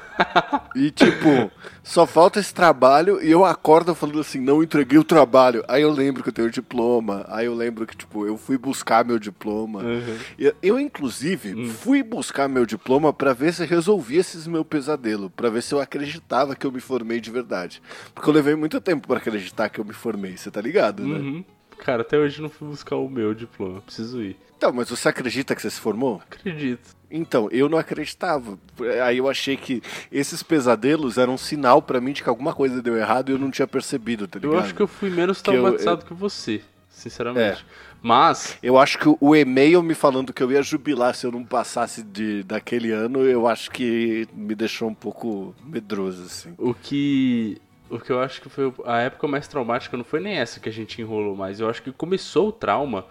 E 0.76 0.92
tipo, 0.92 1.52
só 1.84 2.06
falta 2.06 2.40
esse 2.40 2.54
trabalho 2.54 3.22
e 3.22 3.30
eu 3.30 3.46
acordo 3.46 3.94
falando 3.96 4.20
assim, 4.20 4.40
não 4.40 4.64
entreguei 4.64 4.98
o 4.98 5.04
trabalho. 5.04 5.64
Aí 5.68 5.82
eu 5.82 5.92
lembro 5.92 6.24
que 6.24 6.30
eu 6.30 6.34
tenho 6.34 6.48
o 6.48 6.52
diploma. 6.52 7.26
Aí 7.30 7.46
eu 7.46 7.54
lembro 7.54 7.86
que, 7.86 7.96
tipo, 7.96 8.26
eu 8.26 8.38
fui 8.38 8.58
buscar 8.58 9.06
meu 9.06 9.20
diploma. 9.20 9.82
Uhum. 9.82 10.18
Eu, 10.38 10.54
eu, 10.62 10.80
inclusive, 10.80 11.68
fui 11.68 12.04
buscar 12.04 12.48
meu 12.48 12.66
diploma 12.66 13.12
pra 13.14 13.34
ver 13.34 13.54
se 13.54 13.66
resolvia 13.66 14.20
esses 14.20 14.48
meu 14.48 14.64
pesadelo, 14.64 15.30
pra 15.30 15.50
ver 15.50 15.64
se 15.64 15.74
eu 15.74 15.80
acreditava 15.80 16.56
que 16.56 16.66
eu 16.66 16.72
me 16.72 16.80
formei 16.80 17.20
de 17.20 17.32
verdade. 17.32 17.82
Porque 18.14 18.30
eu 18.30 18.34
levei 18.34 18.56
muito 18.56 18.80
tempo 18.82 19.08
pra 19.08 19.18
acreditar 19.18 19.70
que 19.70 19.80
eu 19.80 19.86
me 19.86 19.94
formei, 19.94 20.38
você 20.38 20.52
tá 20.52 20.62
ligado, 20.62 21.04
né? 21.06 21.18
Uhum. 21.20 21.46
Cara, 21.80 22.02
até 22.02 22.18
hoje 22.18 22.42
não 22.42 22.50
fui 22.50 22.68
buscar 22.68 22.98
o 22.98 23.10
meu 23.10 23.34
diploma. 23.34 23.82
Preciso 23.82 24.22
ir. 24.22 24.38
Então, 24.58 24.74
mas 24.74 24.90
você 24.90 25.08
acredita 25.08 25.56
que 25.56 25.62
você 25.62 25.70
se 25.70 25.80
formou? 25.80 26.22
Acredito. 26.30 26.99
Então, 27.12 27.50
eu 27.52 27.68
não 27.68 27.78
acreditava. 27.78 28.58
Aí 29.06 29.18
eu 29.18 29.28
achei 29.30 29.58
que 29.58 29.82
esses 30.12 30.44
pesadelos 30.44 31.18
eram 31.18 31.34
um 31.34 31.38
sinal 31.38 31.82
pra 31.82 32.00
mim 32.00 32.12
de 32.14 32.22
que 32.24 32.30
alguma 32.30 32.54
coisa 32.54 32.82
deu 32.82 32.96
errado 32.96 33.30
e 33.30 33.32
eu 33.34 33.40
não 33.40 33.50
tinha 33.50 33.68
percebido, 33.68 34.28
tá 34.28 34.38
ligado? 34.40 34.54
Eu 34.56 34.60
acho 34.60 34.76
que 34.76 34.82
eu 34.82 34.88
fui 34.88 35.10
menos 35.10 35.42
Que 35.42 35.50
eu- 35.50 35.54
traumatizado 35.54 36.06
que 36.06 36.14
você, 36.14 36.62
sinceramente. 36.90 37.66
Mas, 38.02 38.58
Eu 38.64 38.78
acho 38.78 38.98
que 38.98 39.14
o 39.20 39.36
e-mail 39.36 39.84
me 39.84 39.94
falando 39.94 40.32
que 40.32 40.42
eu 40.42 40.50
ia 40.52 40.62
jubilar 40.64 41.14
se 41.16 41.26
eu 41.26 41.32
não 41.34 41.44
passasse 41.44 42.02
de, 42.02 42.44
daquele 42.44 42.92
ano, 42.92 43.24
eu 43.26 43.46
acho 43.46 43.70
que 43.72 44.26
me 44.34 44.56
deixou 44.56 44.88
um 44.88 44.94
pouco 44.94 45.54
medroso, 45.66 46.24
assim. 46.24 46.54
o 46.58 46.74
que. 46.74 47.58
O 47.90 48.00
que 48.00 48.12
eu 48.12 48.22
acho 48.22 48.40
que 48.40 48.48
foi 48.50 48.72
a 48.86 49.00
época 49.00 49.28
mais 49.28 49.48
traumática 49.48 49.98
não 49.98 50.04
foi 50.04 50.20
nem 50.20 50.36
essa 50.38 50.60
que 50.60 50.70
a 50.70 50.72
gente 50.72 51.02
enrolou 51.02 51.36
mais. 51.36 51.60
Eu 51.60 51.68
acho 51.70 51.82
que 51.82 51.92
começou 51.92 52.50
o 52.50 52.52
trauma. 52.52 53.04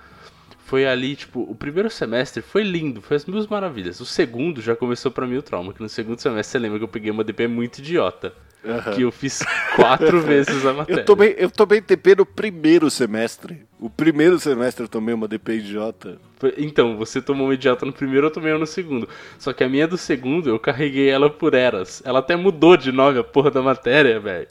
Foi 0.69 0.87
ali, 0.87 1.17
tipo, 1.17 1.41
o 1.41 1.55
primeiro 1.55 1.89
semestre 1.89 2.43
foi 2.43 2.63
lindo, 2.63 3.01
foi 3.01 3.17
as 3.17 3.25
mil 3.25 3.43
maravilhas. 3.49 4.01
O 4.01 4.05
segundo 4.05 4.61
já 4.61 4.77
começou 4.77 5.11
pra 5.11 5.27
mim 5.27 5.39
o 5.39 5.43
trauma, 5.43 5.73
que 5.73 5.81
no 5.81 5.89
segundo 5.89 6.21
semestre 6.21 6.53
você 6.53 6.59
lembra 6.59 6.77
que 6.77 6.85
eu 6.85 6.89
peguei 6.89 7.11
uma 7.11 7.25
DP 7.25 7.49
muito 7.49 7.79
idiota. 7.79 8.35
Aham. 8.63 8.93
Que 8.93 9.01
eu 9.01 9.11
fiz 9.11 9.43
quatro 9.75 10.21
vezes 10.27 10.67
a 10.67 10.75
matéria. 10.75 11.01
Eu 11.01 11.05
tomei, 11.07 11.35
eu 11.39 11.51
tomei 11.51 11.81
TP 11.81 12.17
no 12.17 12.27
primeiro 12.27 12.91
semestre. 12.91 13.65
O 13.81 13.89
primeiro 13.89 14.39
semestre 14.39 14.85
eu 14.85 14.89
tomei 14.89 15.15
uma 15.15 15.27
DP 15.27 15.55
idiota. 15.55 16.21
Então, 16.59 16.99
você 16.99 17.23
tomou 17.23 17.47
uma 17.47 17.55
idiota 17.55 17.87
no 17.87 17.93
primeiro, 17.93 18.27
eu 18.27 18.31
tomei 18.31 18.53
uma 18.53 18.59
no 18.59 18.67
segundo. 18.67 19.09
Só 19.39 19.55
que 19.55 19.65
a 19.65 19.69
minha 19.71 19.89
do 19.89 19.97
segundo, 19.97 20.51
eu 20.51 20.59
carreguei 20.59 21.09
ela 21.09 21.31
por 21.31 21.55
eras. 21.55 22.03
Ela 22.05 22.19
até 22.19 22.37
mudou 22.37 22.77
de 22.77 22.93
nome 22.93 23.19
a 23.19 23.25
porra 23.25 23.51
da 23.51 23.63
matéria, 23.63 24.21
velho. 24.21 24.49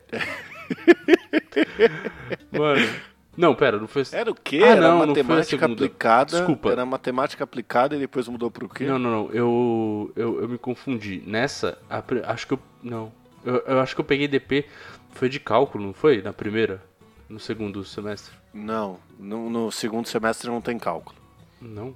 Mano. 2.52 2.88
Não, 3.38 3.54
pera, 3.54 3.78
não 3.78 3.88
foi. 3.88 4.04
Era 4.12 4.32
o 4.32 4.36
quê? 4.36 4.62
Ah, 4.64 4.68
era 4.70 4.82
não, 4.82 5.00
não 5.00 5.08
matemática 5.08 5.46
segunda. 5.60 5.74
aplicada. 5.86 6.38
Desculpa. 6.38 6.72
Era 6.72 6.86
matemática 6.86 7.44
aplicada 7.44 7.96
e 7.96 8.00
depois 8.00 8.28
mudou 8.28 8.50
pro 8.50 8.68
quê? 8.68 8.86
Não, 8.86 8.98
não, 8.98 9.12
não. 9.12 9.32
Eu, 9.32 10.12
eu, 10.16 10.42
eu 10.42 10.50
me 10.50 10.58
confundi. 10.58 11.22
Nessa, 11.26 11.78
a 11.88 12.02
acho 12.32 12.48
que 12.48 12.54
eu. 12.54 12.60
Não. 12.82 13.12
Eu, 13.46 13.58
eu 13.68 13.80
acho 13.80 13.94
que 13.94 14.02
eu 14.02 14.06
peguei 14.06 14.28
DP. 14.28 14.66
Foi 15.12 15.30
de 15.30 15.40
cálculo, 15.40 15.86
não 15.86 15.94
foi? 15.94 16.22
Na 16.22 16.34
primeira? 16.34 16.84
No 17.30 17.40
segundo 17.40 17.84
semestre? 17.84 18.34
Não, 18.54 18.98
no, 19.20 19.50
no 19.50 19.72
segundo 19.72 20.08
semestre 20.08 20.50
não 20.50 20.60
tem 20.62 20.80
cálculo. 20.80 21.16
Não. 21.62 21.94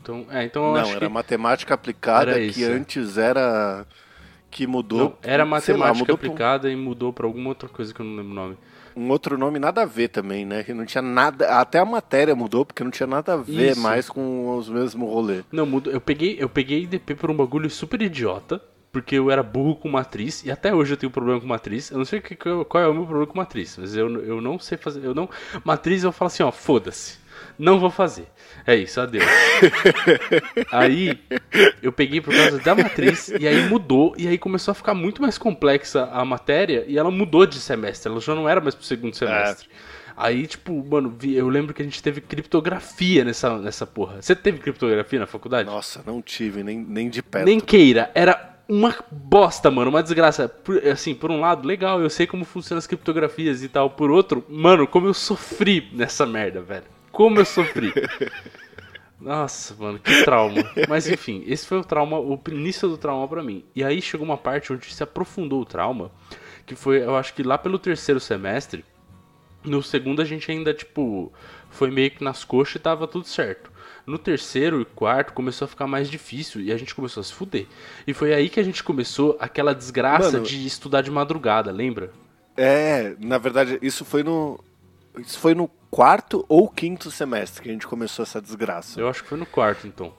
Então, 0.00 0.26
é, 0.30 0.44
então 0.44 0.66
eu 0.76 0.82
não, 0.82 0.90
era 0.90 1.00
que. 1.00 1.08
matemática 1.08 1.74
aplicada 1.74 2.30
Era 2.32 2.52
que 2.52 2.62
é. 2.62 2.68
antes 2.68 3.18
era. 3.18 3.84
que 4.50 4.66
mudou. 4.66 4.98
Não, 5.00 5.14
era 5.22 5.42
lá, 5.42 5.50
matemática 5.50 6.12
um- 6.12 6.14
aplicada 6.14 6.70
e 6.70 6.76
mudou 6.76 7.12
pra 7.12 7.26
alguma 7.26 7.48
outra 7.48 7.68
coisa 7.68 7.92
que 7.92 8.00
eu 8.00 8.06
não 8.06 8.14
lembro 8.16 8.30
o 8.32 8.34
nome. 8.34 8.56
Um 8.96 9.10
outro 9.10 9.36
nome 9.36 9.58
nada 9.58 9.82
a 9.82 9.84
ver 9.84 10.08
também, 10.08 10.44
né? 10.46 10.62
Que 10.64 10.72
não 10.72 10.84
tinha 10.86 11.02
nada. 11.02 11.60
Até 11.60 11.78
a 11.78 11.84
matéria 11.84 12.34
mudou, 12.34 12.64
porque 12.64 12.82
não 12.82 12.90
tinha 12.90 13.06
nada 13.06 13.34
a 13.34 13.36
ver 13.36 13.72
Isso. 13.72 13.80
mais 13.80 14.08
com 14.08 14.56
os 14.56 14.68
mesmos 14.68 15.08
rolês. 15.08 15.44
Não, 15.52 15.66
mudou. 15.66 15.92
Eu 15.92 16.00
peguei, 16.00 16.36
eu 16.40 16.48
peguei 16.48 16.86
DP 16.86 17.14
por 17.14 17.30
um 17.30 17.36
bagulho 17.36 17.68
super 17.70 18.00
idiota. 18.02 18.60
Porque 18.92 19.16
eu 19.16 19.30
era 19.30 19.42
burro 19.42 19.76
com 19.76 19.90
matriz. 19.90 20.42
E 20.42 20.50
até 20.50 20.74
hoje 20.74 20.94
eu 20.94 20.96
tenho 20.96 21.12
problema 21.12 21.38
com 21.38 21.46
matriz. 21.46 21.90
Eu 21.90 21.98
não 21.98 22.06
sei 22.06 22.18
que- 22.18 22.34
que- 22.34 22.64
qual 22.64 22.82
é 22.82 22.88
o 22.88 22.94
meu 22.94 23.04
problema 23.04 23.26
com 23.30 23.36
matriz. 23.36 23.76
Mas 23.78 23.94
eu, 23.94 24.08
eu 24.24 24.40
não 24.40 24.58
sei 24.58 24.78
fazer. 24.78 25.04
Eu 25.04 25.14
não. 25.14 25.28
Matriz 25.62 26.02
eu 26.02 26.10
falo 26.12 26.28
assim, 26.28 26.42
ó, 26.42 26.50
foda-se. 26.50 27.18
Não 27.58 27.78
vou 27.78 27.90
fazer. 27.90 28.26
É 28.66 28.74
isso, 28.74 29.00
adeus. 29.00 29.24
aí 30.70 31.18
eu 31.82 31.92
peguei 31.92 32.20
por 32.20 32.34
causa 32.34 32.58
da 32.58 32.74
matriz. 32.74 33.28
E 33.28 33.46
aí 33.46 33.68
mudou. 33.68 34.14
E 34.18 34.26
aí 34.28 34.38
começou 34.38 34.72
a 34.72 34.74
ficar 34.74 34.94
muito 34.94 35.22
mais 35.22 35.38
complexa 35.38 36.08
a 36.12 36.24
matéria. 36.24 36.84
E 36.86 36.98
ela 36.98 37.10
mudou 37.10 37.46
de 37.46 37.60
semestre. 37.60 38.10
Ela 38.10 38.20
já 38.20 38.34
não 38.34 38.48
era 38.48 38.60
mais 38.60 38.74
pro 38.74 38.84
segundo 38.84 39.14
semestre. 39.14 39.68
Aí, 40.16 40.46
tipo, 40.46 40.72
mano, 40.88 41.16
eu 41.22 41.46
lembro 41.48 41.74
que 41.74 41.82
a 41.82 41.84
gente 41.84 42.02
teve 42.02 42.22
criptografia 42.22 43.22
nessa, 43.22 43.58
nessa 43.58 43.86
porra. 43.86 44.22
Você 44.22 44.34
teve 44.34 44.58
criptografia 44.58 45.20
na 45.20 45.26
faculdade? 45.26 45.68
Nossa, 45.68 46.02
não 46.06 46.22
tive, 46.22 46.62
nem, 46.62 46.78
nem 46.78 47.10
de 47.10 47.22
perto. 47.22 47.44
Nem 47.44 47.60
queira, 47.60 48.10
era 48.14 48.56
uma 48.66 48.94
bosta, 49.10 49.70
mano, 49.70 49.90
uma 49.90 50.02
desgraça. 50.02 50.48
Por- 50.48 50.82
assim, 50.86 51.14
por 51.14 51.30
um 51.30 51.38
lado, 51.38 51.68
legal, 51.68 52.00
eu 52.00 52.08
sei 52.08 52.26
como 52.26 52.46
funcionam 52.46 52.78
as 52.78 52.86
criptografias 52.86 53.62
e 53.62 53.68
tal. 53.68 53.90
Por 53.90 54.10
outro, 54.10 54.42
mano, 54.48 54.86
como 54.86 55.06
eu 55.06 55.12
sofri 55.12 55.86
nessa 55.92 56.24
merda, 56.24 56.62
velho. 56.62 56.95
Como 57.16 57.40
eu 57.40 57.46
sofri. 57.46 57.94
Nossa, 59.18 59.74
mano, 59.74 59.98
que 59.98 60.22
trauma. 60.22 60.62
Mas 60.86 61.08
enfim, 61.08 61.42
esse 61.46 61.66
foi 61.66 61.78
o 61.78 61.82
trauma, 61.82 62.18
o 62.20 62.38
início 62.48 62.86
do 62.90 62.98
trauma 62.98 63.26
pra 63.26 63.42
mim. 63.42 63.64
E 63.74 63.82
aí 63.82 64.02
chegou 64.02 64.26
uma 64.26 64.36
parte 64.36 64.70
onde 64.70 64.92
se 64.92 65.02
aprofundou 65.02 65.62
o 65.62 65.64
trauma, 65.64 66.12
que 66.66 66.74
foi, 66.74 67.02
eu 67.02 67.16
acho 67.16 67.32
que 67.32 67.42
lá 67.42 67.56
pelo 67.56 67.78
terceiro 67.78 68.20
semestre, 68.20 68.84
no 69.64 69.82
segundo 69.82 70.20
a 70.20 70.26
gente 70.26 70.50
ainda, 70.50 70.74
tipo, 70.74 71.32
foi 71.70 71.90
meio 71.90 72.10
que 72.10 72.22
nas 72.22 72.44
coxas 72.44 72.74
e 72.76 72.80
tava 72.80 73.08
tudo 73.08 73.26
certo. 73.26 73.72
No 74.06 74.18
terceiro 74.18 74.82
e 74.82 74.84
quarto 74.84 75.32
começou 75.32 75.64
a 75.64 75.68
ficar 75.68 75.86
mais 75.86 76.10
difícil 76.10 76.60
e 76.60 76.70
a 76.70 76.76
gente 76.76 76.94
começou 76.94 77.22
a 77.22 77.24
se 77.24 77.32
fuder. 77.32 77.66
E 78.06 78.12
foi 78.12 78.34
aí 78.34 78.50
que 78.50 78.60
a 78.60 78.62
gente 78.62 78.84
começou 78.84 79.38
aquela 79.40 79.74
desgraça 79.74 80.32
Mano, 80.32 80.44
de 80.44 80.66
estudar 80.66 81.00
de 81.00 81.10
madrugada, 81.10 81.72
lembra? 81.72 82.12
É, 82.58 83.16
na 83.18 83.38
verdade, 83.38 83.78
isso 83.80 84.04
foi 84.04 84.22
no. 84.22 84.62
Isso 85.18 85.38
foi 85.38 85.54
no 85.54 85.66
quarto 85.96 86.44
ou 86.46 86.68
quinto 86.68 87.10
semestre 87.10 87.62
que 87.62 87.70
a 87.70 87.72
gente 87.72 87.86
começou 87.86 88.22
essa 88.22 88.38
desgraça. 88.38 89.00
Eu 89.00 89.08
acho 89.08 89.22
que 89.22 89.28
foi 89.30 89.38
no 89.38 89.46
quarto, 89.46 89.86
então. 89.86 90.12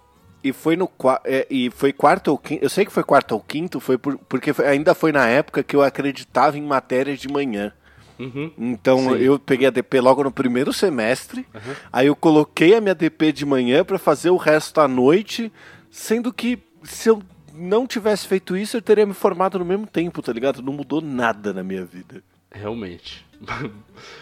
E 0.43 0.51
foi 0.51 0.75
no 0.75 0.89
é, 1.23 1.45
e 1.51 1.69
foi 1.69 1.93
quarto 1.93 2.29
ou 2.29 2.37
quinto. 2.39 2.63
Eu 2.65 2.69
sei 2.69 2.83
que 2.83 2.91
foi 2.91 3.03
quarto 3.03 3.33
ou 3.33 3.39
quinto, 3.39 3.79
foi 3.79 3.95
por- 3.95 4.17
porque 4.27 4.53
foi- 4.53 4.65
ainda 4.67 4.95
foi 4.95 5.11
na 5.11 5.27
época 5.27 5.61
que 5.61 5.75
eu 5.75 5.83
acreditava 5.83 6.57
em 6.57 6.63
matérias 6.63 7.19
de 7.19 7.27
manhã. 7.27 7.71
Uhum. 8.17 8.51
Então 8.57 8.97
Sim. 8.97 9.17
eu 9.17 9.37
peguei 9.37 9.67
a 9.67 9.69
DP 9.69 9.99
logo 10.01 10.23
no 10.23 10.31
primeiro 10.31 10.73
semestre. 10.73 11.45
Aí 11.93 12.07
eu 12.07 12.15
coloquei 12.15 12.73
a 12.75 12.81
minha 12.81 12.95
DP 12.95 13.31
de 13.31 13.45
manhã 13.45 13.85
pra 13.85 13.99
fazer 13.99 14.31
o 14.31 14.37
resto 14.37 14.81
à 14.81 14.87
noite, 14.87 15.53
sendo 15.91 16.33
que 16.33 16.57
se 16.81 17.07
eu 17.07 17.21
não 17.53 17.85
tivesse 17.85 18.25
feito 18.27 18.57
isso, 18.57 18.77
eu 18.77 18.81
teria 18.81 19.05
me 19.05 19.13
formado 19.13 19.59
no 19.59 19.65
mesmo 19.65 19.85
tempo, 19.85 20.23
tá 20.23 20.33
ligado? 20.33 20.63
Não 20.63 20.73
mudou 20.73 21.01
nada 21.01 21.53
na 21.53 21.61
minha 21.63 21.85
vida. 21.85 22.23
Realmente. 22.51 23.25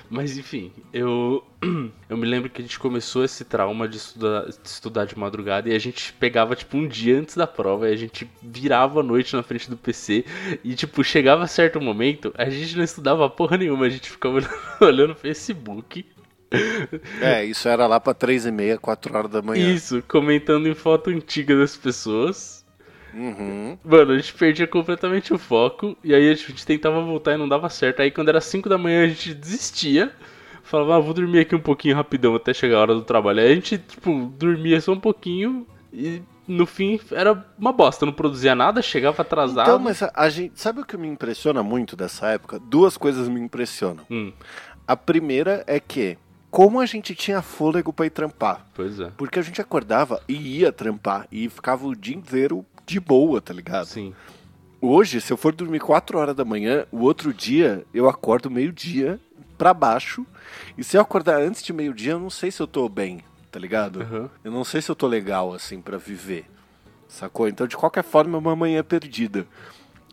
Mas 0.10 0.38
enfim, 0.38 0.72
eu 0.91 1.44
eu 2.10 2.17
me 2.17 2.25
lembro 2.25 2.50
que 2.50 2.62
a 2.62 2.65
gente 2.65 2.79
começou 2.79 3.24
esse 3.24 3.46
trauma 3.46 3.88
de 3.88 3.98
estudar, 3.98 4.46
de 4.46 4.67
estudar 4.67 5.05
de 5.05 5.17
madrugada 5.17 5.70
e 5.70 5.75
a 5.75 5.79
gente 5.79 6.12
pegava 6.13 6.55
tipo 6.55 6.77
um 6.77 6.88
dia 6.88 7.17
antes 7.17 7.36
da 7.36 7.48
prova 7.48 7.89
e 7.89 7.94
a 7.94 7.96
gente 7.96 8.29
virava 8.41 9.00
a 9.00 9.03
noite 9.03 9.36
na 9.36 9.44
frente 9.44 9.70
do 9.70 9.77
PC 9.77 10.25
e 10.63 10.75
tipo 10.75 11.03
chegava 11.03 11.48
certo 11.48 11.79
momento, 11.79 12.34
a 12.38 12.50
gente 12.50 12.75
não 12.75 12.84
estudava 12.84 13.29
porra 13.29 13.58
nenhuma, 13.58 13.86
a 13.86 13.89
gente 13.89 14.10
ficava 14.10 14.39
olhando, 14.82 15.12
o 15.12 15.15
Facebook. 15.15 16.05
É, 17.22 17.44
isso 17.44 17.67
era 17.67 17.88
lá 17.88 18.00
pra 18.00 18.13
três 18.13 18.46
e 18.46 18.51
meia, 18.51 18.77
quatro 18.77 19.15
horas 19.15 19.32
da 19.32 19.41
manhã. 19.41 19.74
Isso, 19.74 20.03
comentando 20.08 20.67
em 20.67 20.75
foto 20.75 21.10
antiga 21.10 21.58
das 21.58 21.75
pessoas. 21.75 22.64
Uhum. 23.15 23.77
Mano, 23.84 24.12
a 24.12 24.17
gente 24.17 24.34
perdia 24.34 24.67
completamente 24.67 25.34
o 25.34 25.38
foco. 25.38 25.95
E 26.03 26.13
aí 26.13 26.29
a 26.29 26.34
gente 26.36 26.65
tentava 26.65 27.01
voltar 27.01 27.34
e 27.34 27.38
não 27.38 27.48
dava 27.48 27.69
certo. 27.69 28.01
Aí 28.01 28.12
quando 28.12 28.29
era 28.29 28.41
5 28.41 28.67
da 28.67 28.77
manhã 28.77 29.05
a 29.05 29.07
gente 29.07 29.34
desistia. 29.34 30.12
Falava, 30.63 30.95
ah, 30.98 31.00
vou 31.00 31.13
dormir 31.13 31.39
aqui 31.39 31.55
um 31.55 31.60
pouquinho 31.60 31.95
rapidão 31.95 32.34
até 32.36 32.51
chegar 32.53 32.77
a 32.77 32.81
hora 32.81 32.95
do 32.95 33.03
trabalho. 33.03 33.39
Aí 33.39 33.51
a 33.51 33.55
gente, 33.55 33.77
tipo, 33.77 34.34
dormia 34.38 34.81
só 34.81 34.93
um 34.93 35.00
pouquinho 35.00 35.65
e 35.93 36.24
no 36.48 36.65
fim 36.65 37.00
era 37.12 37.45
uma 37.57 37.72
bosta. 37.72 38.03
Não 38.05 38.12
produzia 38.13 38.55
nada, 38.55 38.81
chegava 38.81 39.22
atrasado. 39.22 39.67
Então, 39.67 39.79
mas 39.79 40.01
a, 40.01 40.12
a 40.15 40.27
gente. 40.27 40.60
Sabe 40.60 40.81
o 40.81 40.86
que 40.86 40.98
me 40.98 41.07
impressiona 41.07 41.62
muito 41.62 41.95
dessa 41.95 42.27
época? 42.29 42.60
Duas 42.60 42.98
coisas 42.98 43.29
me 43.29 43.39
impressionam. 43.39 44.03
Hum, 44.10 44.34
A 44.88 44.98
primeira 44.98 45.63
é 45.67 45.79
que, 45.79 46.17
como 46.50 46.79
a 46.79 46.86
gente 46.88 47.13
tinha 47.13 47.43
fôlego 47.43 47.93
pra 47.93 48.07
ir 48.07 48.10
trampar. 48.10 48.65
pois 48.74 49.00
é. 49.00 49.12
Porque 49.15 49.38
a 49.38 49.43
gente 49.43 49.62
acordava 49.62 50.19
e 50.27 50.60
ia 50.60 50.72
trampar 50.72 51.27
e 51.31 51.48
ficava 51.48 51.86
o 51.86 51.95
dia 51.95 52.15
inteiro 52.15 52.65
de 52.86 53.00
boa, 53.00 53.42
tá 53.42 53.54
ligado? 53.54 53.88
Sim. 53.88 54.13
Hoje, 54.82 55.20
se 55.20 55.34
eu 55.34 55.38
for 55.38 55.54
dormir 55.54 55.80
4 55.80 56.18
horas 56.18 56.36
da 56.36 56.46
manhã, 56.46 56.86
o 56.92 57.00
outro 57.00 57.34
dia 57.34 57.86
eu 57.94 58.08
acordo 58.08 58.51
meio-dia 58.51 59.20
pra 59.58 59.74
baixo. 59.74 60.25
E 60.77 60.84
se 60.84 60.98
eu 60.98 61.01
acordar 61.01 61.42
antes 61.42 61.63
de 61.63 61.74
meio-dia, 61.74 62.12
eu 62.12 62.20
não 62.20 62.30
sei 62.30 62.51
se 62.51 62.62
eu 62.62 62.68
tô 62.68 62.88
bem, 62.88 63.22
tá 63.51 63.60
ligado? 63.60 64.01
Aham. 64.01 64.30
Eu 64.44 64.51
não 64.51 64.63
sei 64.63 64.82
se 64.82 64.92
eu 64.92 64.96
tô 64.96 65.08
legal 65.08 65.54
assim 65.54 65.82
pra 65.82 65.98
viver. 65.98 66.46
Sacou? 67.08 67.48
Então, 67.48 67.65
de 67.68 67.77
qualquer 67.77 68.04
forma, 68.04 68.38
é 68.38 68.39
uma 68.39 68.56
manhã 68.56 68.84
perdida. 68.84 69.48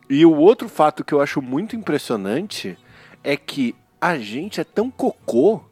E 0.08 0.24
o 0.24 0.34
outro 0.36 0.68
fato 0.68 1.04
que 1.04 1.12
eu 1.12 1.20
acho 1.20 1.42
muito 1.42 1.76
impressionante 1.76 2.78
é 3.24 3.36
que 3.36 3.74
a 4.00 4.18
gente 4.18 4.60
é 4.60 4.64
tão 4.64 4.90
cocô 4.90 5.62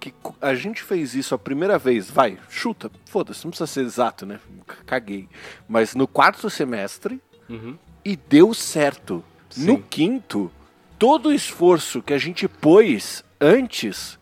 que 0.00 0.14
a 0.40 0.54
gente 0.54 0.82
fez 0.82 1.14
isso 1.14 1.34
a 1.34 1.38
primeira 1.38 1.78
vez, 1.78 2.10
vai, 2.10 2.38
chuta, 2.48 2.90
foda-se, 3.04 3.44
não 3.44 3.50
precisa 3.50 3.66
ser 3.66 3.82
exato, 3.82 4.24
né? 4.24 4.40
Caguei. 4.86 5.28
Mas 5.68 5.94
no 5.94 6.08
quarto 6.08 6.48
semestre, 6.50 7.20
Uhum. 7.48 7.76
e 8.04 8.16
deu 8.16 8.54
certo. 8.54 9.22
Sim. 9.50 9.66
No 9.66 9.82
quinto, 9.82 10.50
todo 10.98 11.28
o 11.28 11.32
esforço 11.34 12.00
que 12.02 12.14
a 12.14 12.18
gente 12.18 12.48
pôs 12.48 13.22
antes. 13.40 14.18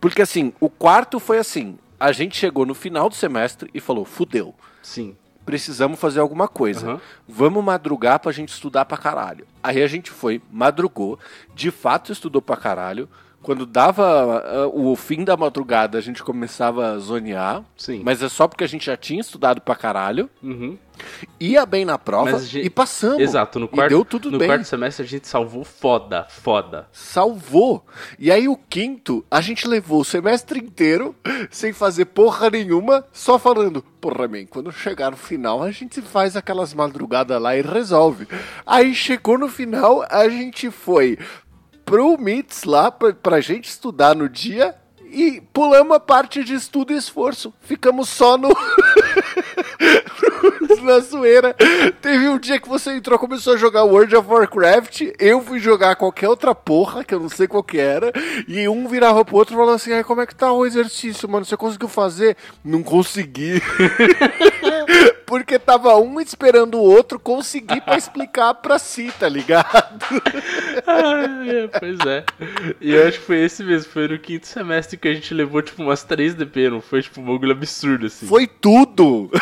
Porque 0.00 0.20
assim, 0.22 0.52
o 0.60 0.68
quarto 0.68 1.18
foi 1.18 1.38
assim: 1.38 1.78
a 1.98 2.12
gente 2.12 2.36
chegou 2.36 2.66
no 2.66 2.74
final 2.74 3.08
do 3.08 3.14
semestre 3.14 3.70
e 3.72 3.80
falou: 3.80 4.04
fudeu, 4.04 4.54
Sim. 4.82 5.16
precisamos 5.46 5.98
fazer 5.98 6.20
alguma 6.20 6.48
coisa. 6.48 6.86
Aham. 6.92 7.00
Vamos 7.26 7.64
madrugar 7.64 8.18
pra 8.20 8.32
gente 8.32 8.50
estudar 8.50 8.84
pra 8.84 8.98
caralho. 8.98 9.46
Aí 9.62 9.80
a 9.82 9.86
gente 9.86 10.10
foi, 10.10 10.42
madrugou, 10.50 11.18
de 11.54 11.70
fato 11.70 12.12
estudou 12.12 12.42
pra 12.42 12.56
caralho. 12.56 13.08
Quando 13.44 13.66
dava 13.66 14.42
ah, 14.44 14.66
o 14.72 14.96
fim 14.96 15.22
da 15.22 15.36
madrugada, 15.36 15.98
a 15.98 16.00
gente 16.00 16.22
começava 16.22 16.92
a 16.92 16.98
zonear. 16.98 17.62
Sim. 17.76 18.00
Mas 18.04 18.22
é 18.22 18.28
só 18.28 18.48
porque 18.48 18.64
a 18.64 18.66
gente 18.66 18.86
já 18.86 18.96
tinha 18.96 19.20
estudado 19.20 19.60
pra 19.60 19.76
caralho. 19.76 20.28
Uhum. 20.42 20.78
Ia 21.38 21.66
bem 21.66 21.84
na 21.84 21.98
prova 21.98 22.38
gente- 22.38 22.64
e 22.64 22.70
passamos. 22.70 23.18
Exato, 23.20 23.58
no 23.58 23.66
E 23.66 23.68
quarto, 23.68 23.90
deu 23.90 24.04
tudo 24.04 24.30
no 24.30 24.38
bem. 24.38 24.48
quarto 24.48 24.64
semestre 24.64 25.04
a 25.04 25.08
gente 25.08 25.28
salvou 25.28 25.62
foda, 25.64 26.24
foda. 26.30 26.88
Salvou. 26.92 27.84
E 28.18 28.30
aí 28.30 28.48
o 28.48 28.56
quinto, 28.56 29.24
a 29.30 29.40
gente 29.40 29.66
levou 29.68 30.00
o 30.00 30.04
semestre 30.04 30.58
inteiro 30.60 31.14
sem 31.50 31.72
fazer 31.72 32.06
porra 32.06 32.48
nenhuma, 32.48 33.04
só 33.12 33.38
falando, 33.38 33.82
porra, 34.00 34.26
man, 34.28 34.46
quando 34.48 34.70
chegar 34.72 35.10
no 35.10 35.16
final 35.16 35.62
a 35.62 35.70
gente 35.70 36.00
faz 36.00 36.36
aquelas 36.36 36.72
madrugadas 36.72 37.42
lá 37.42 37.56
e 37.56 37.60
resolve. 37.62 38.26
Aí 38.64 38.94
chegou 38.94 39.36
no 39.36 39.48
final, 39.48 40.04
a 40.08 40.28
gente 40.28 40.70
foi 40.70 41.18
pro 41.84 42.18
MITS 42.18 42.64
lá 42.64 42.90
pra, 42.90 43.12
pra 43.12 43.40
gente 43.40 43.68
estudar 43.68 44.14
no 44.14 44.28
dia 44.28 44.74
e 45.14 45.40
pulamos 45.52 45.96
a 45.96 46.00
parte 46.00 46.42
de 46.42 46.54
estudo 46.54 46.92
e 46.92 46.96
esforço. 46.96 47.54
Ficamos 47.60 48.08
só 48.08 48.36
no. 48.38 48.48
na 50.82 50.98
zoeira. 50.98 51.54
Teve 52.02 52.28
um 52.28 52.38
dia 52.38 52.60
que 52.60 52.68
você 52.68 52.94
entrou, 52.94 53.18
começou 53.18 53.54
a 53.54 53.56
jogar 53.56 53.84
World 53.84 54.14
of 54.14 54.28
Warcraft, 54.28 55.12
eu 55.18 55.40
fui 55.40 55.58
jogar 55.58 55.96
qualquer 55.96 56.28
outra 56.28 56.54
porra, 56.54 57.02
que 57.02 57.14
eu 57.14 57.20
não 57.20 57.28
sei 57.28 57.46
qual 57.46 57.62
que 57.62 57.78
era, 57.78 58.12
e 58.46 58.68
um 58.68 58.86
virava 58.86 59.24
pro 59.24 59.36
outro 59.36 59.54
e 59.54 59.56
falou 59.56 59.74
assim, 59.74 59.92
ai, 59.92 60.04
como 60.04 60.20
é 60.20 60.26
que 60.26 60.34
tá 60.34 60.52
o 60.52 60.66
exercício, 60.66 61.28
mano? 61.28 61.44
Você 61.44 61.56
conseguiu 61.56 61.88
fazer? 61.88 62.36
Não 62.64 62.82
consegui. 62.82 63.62
Porque 65.26 65.58
tava 65.58 65.96
um 65.96 66.20
esperando 66.20 66.76
o 66.76 66.82
outro 66.82 67.18
conseguir 67.18 67.80
pra 67.80 67.96
explicar 67.96 68.54
pra 68.54 68.78
si, 68.78 69.12
tá 69.18 69.28
ligado? 69.28 69.66
Ah, 70.86 71.44
é, 71.46 71.66
pois 71.78 71.98
é. 72.06 72.24
E 72.80 72.92
eu 72.94 73.06
acho 73.08 73.18
que 73.20 73.26
foi 73.26 73.38
esse 73.44 73.62
mesmo, 73.64 73.90
foi 73.92 74.08
no 74.08 74.18
quinto 74.18 74.46
semestre 74.46 74.96
que 74.96 75.08
a 75.08 75.14
gente 75.14 75.32
levou 75.34 75.62
tipo 75.62 75.82
umas 75.82 76.02
3 76.04 76.34
DP, 76.34 76.70
não 76.70 76.80
foi 76.80 77.02
tipo 77.02 77.20
um 77.20 77.24
bagulho 77.24 77.52
absurdo 77.52 78.06
assim. 78.06 78.26
Foi 78.26 78.46
tudo! 78.46 79.30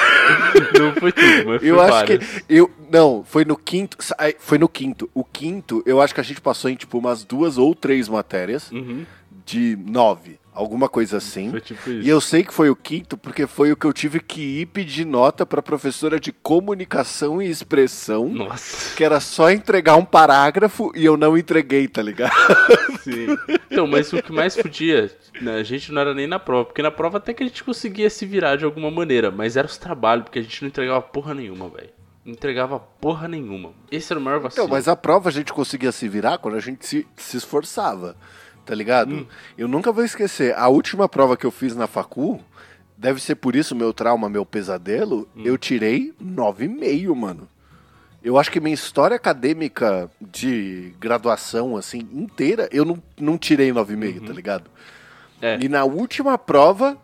Não 0.78 0.94
foi 0.94 1.12
tudo, 1.12 1.46
mas 1.46 1.60
foi 1.60 1.70
Eu 1.70 1.80
acho 1.80 1.90
várias. 1.92 2.18
que. 2.24 2.44
Eu, 2.48 2.70
não, 2.90 3.24
foi 3.24 3.44
no 3.44 3.56
quinto. 3.56 3.96
Foi 4.38 4.56
no 4.58 4.68
quinto. 4.68 5.10
O 5.12 5.24
quinto, 5.24 5.82
eu 5.84 6.00
acho 6.00 6.14
que 6.14 6.20
a 6.20 6.24
gente 6.24 6.40
passou 6.40 6.70
em 6.70 6.74
tipo 6.76 6.96
umas 6.98 7.24
duas 7.24 7.58
ou 7.58 7.74
três 7.74 8.08
matérias 8.08 8.70
Uhum, 8.70 9.04
de 9.44 9.76
nove. 9.84 10.38
Alguma 10.54 10.86
coisa 10.88 11.16
assim. 11.16 11.50
foi 11.50 11.60
tipo 11.62 11.88
isso. 11.90 12.06
E 12.06 12.08
eu 12.08 12.20
sei 12.20 12.44
que 12.44 12.52
foi 12.52 12.68
o 12.68 12.76
quinto 12.76 13.16
porque 13.16 13.46
foi 13.46 13.72
o 13.72 13.76
que 13.76 13.86
eu 13.86 13.92
tive 13.92 14.20
que 14.20 14.60
ir 14.60 14.66
pedir 14.66 15.06
nota 15.06 15.46
pra 15.46 15.62
professora 15.62 16.20
de 16.20 16.30
comunicação 16.30 17.40
e 17.40 17.48
expressão. 17.48 18.28
Nossa, 18.28 18.94
Que 18.94 19.02
era 19.02 19.18
só 19.18 19.50
entregar 19.50 19.96
um 19.96 20.04
parágrafo 20.04 20.92
e 20.94 21.04
eu 21.04 21.16
não 21.16 21.38
entreguei, 21.38 21.88
tá 21.88 22.02
ligado? 22.02 22.32
sim. 23.02 23.28
Então, 23.70 23.86
mas 23.86 24.12
o 24.12 24.22
que 24.22 24.30
mais 24.30 24.54
podia, 24.54 25.10
né, 25.40 25.56
a 25.56 25.62
gente 25.62 25.90
não 25.90 26.02
era 26.02 26.12
nem 26.12 26.26
na 26.26 26.38
prova, 26.38 26.66
porque 26.66 26.82
na 26.82 26.90
prova 26.90 27.16
até 27.16 27.32
que 27.32 27.42
a 27.42 27.46
gente 27.46 27.64
conseguia 27.64 28.10
se 28.10 28.26
virar 28.26 28.56
de 28.56 28.64
alguma 28.66 28.90
maneira, 28.90 29.30
mas 29.30 29.56
era 29.56 29.66
os 29.66 29.78
trabalhos, 29.78 30.24
porque 30.24 30.38
a 30.38 30.42
gente 30.42 30.60
não 30.60 30.68
entregava 30.68 31.00
porra 31.00 31.32
nenhuma, 31.32 31.70
velho. 31.70 31.90
Não 32.24 32.32
entregava 32.34 32.78
porra 32.78 33.26
nenhuma. 33.26 33.72
Esse 33.90 34.12
era 34.12 34.20
o 34.20 34.22
maior 34.22 34.38
vacilo. 34.38 34.66
Então, 34.66 34.76
mas 34.76 34.86
a 34.86 34.94
prova 34.94 35.28
a 35.28 35.32
gente 35.32 35.52
conseguia 35.52 35.90
se 35.90 36.08
virar 36.08 36.38
quando 36.38 36.56
a 36.56 36.60
gente 36.60 36.86
se, 36.86 37.06
se 37.16 37.36
esforçava, 37.36 38.16
tá 38.64 38.74
ligado? 38.74 39.14
Hum. 39.14 39.26
Eu 39.56 39.68
nunca 39.68 39.92
vou 39.92 40.04
esquecer, 40.04 40.54
a 40.56 40.68
última 40.68 41.08
prova 41.08 41.36
que 41.36 41.44
eu 41.46 41.50
fiz 41.50 41.74
na 41.76 41.86
facu, 41.86 42.40
deve 42.96 43.20
ser 43.20 43.34
por 43.36 43.56
isso 43.56 43.74
meu 43.74 43.92
trauma, 43.92 44.28
meu 44.28 44.44
pesadelo, 44.46 45.28
Hum. 45.36 45.42
eu 45.44 45.58
tirei 45.58 46.12
9,5, 46.22 47.14
mano. 47.14 47.48
Eu 48.22 48.38
acho 48.38 48.52
que 48.52 48.60
minha 48.60 48.74
história 48.74 49.16
acadêmica 49.16 50.08
de 50.20 50.94
graduação, 51.00 51.76
assim, 51.76 52.06
inteira, 52.12 52.68
eu 52.70 52.84
não, 52.84 53.02
não 53.18 53.36
tirei 53.36 53.72
9,5, 53.72 54.26
tá 54.26 54.32
ligado? 54.32 54.66
Uhum. 54.66 55.48
É. 55.48 55.58
E 55.60 55.68
na 55.68 55.84
última 55.84 56.38
prova, 56.38 56.96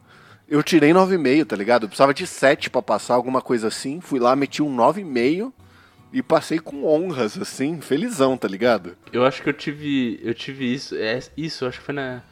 eu 0.49 0.63
tirei 0.63 0.93
9,5, 0.93 1.45
tá 1.45 1.57
ligado? 1.57 1.83
Eu 1.83 1.89
precisava 1.89 2.15
de 2.15 2.25
7 2.25 2.71
pra 2.71 2.81
passar, 2.81 3.15
alguma 3.15 3.43
coisa 3.43 3.67
assim. 3.67 4.01
Fui 4.01 4.21
lá, 4.21 4.37
meti 4.37 4.63
um 4.63 4.75
9,5 4.77 5.53
e 6.13 6.23
passei 6.23 6.59
com 6.59 6.85
honras, 6.87 7.39
assim, 7.39 7.81
felizão, 7.81 8.37
tá 8.37 8.49
ligado? 8.49 8.97
Eu 9.13 9.25
acho 9.25 9.43
que 9.43 9.49
eu 9.49 9.53
tive. 9.53 10.19
Eu 10.23 10.35
tive 10.35 10.73
isso. 10.73 10.95
É, 10.97 11.21
isso, 11.37 11.67
acho 11.67 11.79
que 11.79 11.85
foi 11.85 11.95
na. 11.95 12.23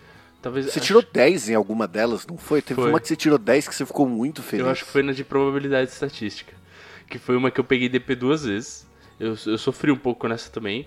Talvez. 0.42 0.66
Você 0.66 0.78
acho- 0.78 0.86
tirou 0.86 1.02
10 1.12 1.48
em 1.48 1.54
alguma 1.54 1.86
delas, 1.88 2.26
não 2.26 2.38
foi? 2.38 2.62
Teve 2.62 2.80
Foi. 2.80 2.90
uma 2.90 3.00
que 3.00 3.08
você 3.08 3.16
tirou 3.16 3.38
10 3.38 3.66
que 3.68 3.74
você 3.74 3.84
ficou 3.86 4.08
muito 4.08 4.42
feliz. 4.42 4.64
Eu 4.64 4.70
acho 4.70 4.84
que 4.84 4.90
foi 4.90 5.02
na 5.02 5.12
de 5.12 5.24
probabilidade 5.24 5.90
estatística. 5.90 6.54
Que 7.08 7.18
foi 7.18 7.36
uma 7.36 7.50
que 7.50 7.58
eu 7.60 7.64
peguei 7.64 7.88
DP 7.88 8.14
duas 8.14 8.44
vezes. 8.44 8.86
Eu, 9.18 9.36
eu 9.46 9.58
sofri 9.58 9.90
um 9.90 9.96
pouco 9.96 10.26
nessa 10.28 10.50
também. 10.50 10.86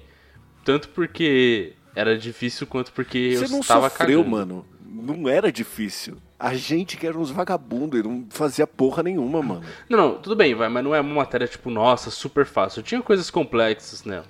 Tanto 0.63 0.89
porque 0.89 1.73
era 1.95 2.17
difícil, 2.17 2.67
quanto 2.67 2.91
porque 2.93 3.35
Você 3.37 3.45
eu 3.45 3.49
não 3.49 3.59
estava 3.61 3.89
sofreu, 3.89 4.19
cagando. 4.23 4.29
mano. 4.29 4.65
Não 4.85 5.27
era 5.29 5.51
difícil. 5.51 6.17
A 6.39 6.53
gente 6.53 6.95
que 6.95 7.05
era 7.05 7.17
uns 7.17 7.29
vagabundos 7.29 7.99
e 7.99 8.03
não 8.03 8.25
fazia 8.29 8.65
porra 8.65 9.03
nenhuma, 9.03 9.41
mano. 9.41 9.61
Não, 9.89 9.97
não, 9.97 10.15
tudo 10.15 10.35
bem, 10.37 10.55
vai, 10.55 10.69
mas 10.69 10.83
não 10.83 10.95
é 10.95 11.01
uma 11.01 11.15
matéria 11.15 11.45
tipo, 11.47 11.69
nossa, 11.69 12.09
super 12.09 12.45
fácil. 12.45 12.81
Tinha 12.81 13.01
coisas 13.01 13.29
complexas 13.29 14.05
nela. 14.05 14.25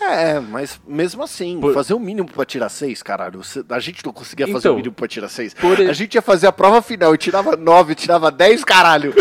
É, 0.00 0.40
mas 0.40 0.78
mesmo 0.86 1.22
assim, 1.22 1.60
Por- 1.60 1.72
fazer 1.72 1.94
o 1.94 2.00
mínimo 2.00 2.28
pra 2.30 2.44
tirar 2.44 2.68
6, 2.68 3.02
caralho. 3.02 3.40
A 3.70 3.78
gente 3.78 4.04
não 4.04 4.12
conseguia 4.12 4.46
fazer 4.46 4.58
Então, 4.58 4.72
o 4.74 4.76
mínimo 4.76 4.94
pra 4.94 5.06
tirar 5.08 5.28
6. 5.28 5.54
por 5.54 5.78
e- 5.78 5.88
A 5.88 5.92
gente 5.92 6.14
ia 6.16 6.22
fazer 6.22 6.46
a 6.46 6.52
prova 6.52 6.82
final 6.82 7.14
e 7.14 7.18
tirava 7.18 7.56
9, 7.56 7.94
tirava 7.94 8.30
10, 8.30 8.64
caralho. 8.64 9.14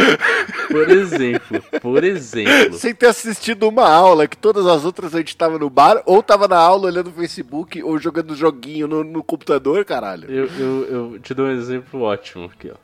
Por 0.70 0.90
exemplo, 0.90 1.62
por 1.82 2.04
exemplo. 2.04 2.74
Sem 2.78 2.94
ter 2.94 3.06
assistido 3.08 3.68
uma 3.70 3.88
aula, 3.88 4.28
que 4.28 4.36
todas 4.36 4.66
as 4.66 4.84
outras 4.84 5.14
a 5.14 5.20
gente 5.20 5.38
tava 5.38 5.58
no 5.60 5.70
bar, 5.70 6.02
ou 6.06 6.22
tava 6.24 6.48
na 6.48 6.58
aula 6.58 6.88
olhando 6.88 7.12
o 7.12 7.14
Facebook, 7.14 7.82
ou 7.84 7.98
jogando 8.00 8.36
joguinho 8.36 8.88
no, 8.88 9.04
no 9.04 9.24
computador, 9.24 9.86
caralho. 9.86 10.30
Eu, 10.30 10.48
eu, 10.58 10.86
eu 11.14 11.20
te 11.20 11.34
dou 11.34 11.46
um 11.46 11.52
exemplo 11.52 12.02
ótimo 12.02 12.46
aqui, 12.54 12.72
ó. 12.72 12.76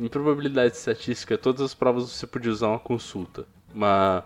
Em 0.00 0.08
probabilidade 0.08 0.74
estatística, 0.76 1.38
todas 1.38 1.60
as 1.62 1.72
provas 1.74 2.10
você 2.10 2.26
podia 2.26 2.50
usar 2.50 2.66
uma 2.68 2.78
consulta. 2.80 3.44
Uma, 3.72 4.24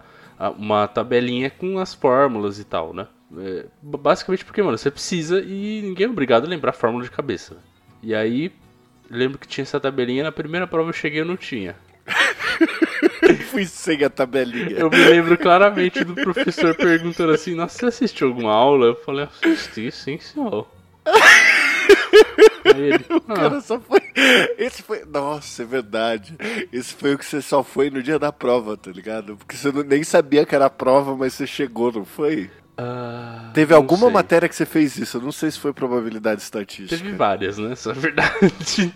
uma 0.59 0.87
tabelinha 0.87 1.51
com 1.51 1.79
as 1.79 1.94
fórmulas 1.94 2.59
e 2.59 2.64
tal, 2.64 2.92
né? 2.92 3.07
É, 3.38 3.66
basicamente 3.83 4.44
porque, 4.44 4.62
mano, 4.62 4.79
você 4.79 4.90
precisa 4.90 5.40
e 5.40 5.83
ninguém 5.83 6.07
é 6.07 6.11
obrigado 6.11 6.44
a 6.44 6.49
lembrar 6.49 6.70
a 6.70 6.75
fórmula 6.75 7.05
de 7.05 7.11
cabeça. 7.11 7.55
né? 7.55 7.61
E 8.03 8.14
aí, 8.14 8.53
lembro 9.11 9.38
que 9.38 9.49
tinha 9.49 9.62
essa 9.62 9.81
tabelinha, 9.81 10.22
na 10.22 10.33
primeira 10.33 10.66
prova 10.66 10.90
eu 10.90 10.94
cheguei 10.94 11.22
e 11.22 11.25
não 11.25 11.37
tinha. 11.37 11.75
Fui 13.51 13.64
sem 13.66 14.05
a 14.05 14.11
tabelinha. 14.11 14.79
Eu 14.79 14.88
me 14.88 14.96
lembro 14.96 15.37
claramente 15.37 16.05
do 16.05 16.14
professor 16.14 16.75
perguntando 16.75 17.33
assim, 17.33 17.55
nossa, 17.55 17.79
você 17.79 17.87
assistiu 17.87 18.29
alguma 18.29 18.53
aula? 18.53 18.87
Eu 18.87 18.96
falei, 18.96 19.27
assisti, 19.42 19.90
sim, 19.90 20.18
senhor. 20.18 20.68
Ele, 22.75 23.05
O 23.11 23.33
ah, 23.33 23.35
cara 23.35 23.61
só 23.61 23.79
foi. 23.81 24.01
Esse 24.59 24.83
foi. 24.83 25.05
Nossa, 25.05 25.63
é 25.63 25.67
verdade. 25.67 26.35
Esse 26.73 26.95
foi 26.95 27.15
o 27.15 27.19
que 27.19 27.25
você 27.25 27.43
só 27.43 27.63
foi 27.63 27.91
no 27.91 28.03
dia 28.03 28.19
da 28.19 28.33
prova, 28.33 28.77
tá 28.77 28.91
ligado? 28.91 29.37
Porque 29.37 29.57
você 29.57 29.71
nem 29.85 30.03
sabia 30.03 30.45
que 30.47 30.55
era 30.55 30.71
prova, 30.71 31.17
mas 31.17 31.35
você 31.35 31.47
chegou, 31.47 31.93
não 31.93 32.05
foi? 32.05 32.51
ah, 32.79 33.51
Teve 33.55 33.75
alguma 33.75 34.07
sei. 34.07 34.11
matéria 34.11 34.49
que 34.49 34.55
você 34.57 34.67
fez 34.67 34.97
isso? 34.99 35.17
Eu 35.17 35.23
não 35.23 35.33
sei 35.33 35.51
se 35.51 35.59
foi 35.59 35.73
probabilidade 35.73 36.43
estatística. 36.43 36.97
Teve 37.03 37.17
várias, 37.17 37.59
né? 37.59 37.73
Essa 37.73 37.91
é 37.93 37.95
verdade. 37.95 38.93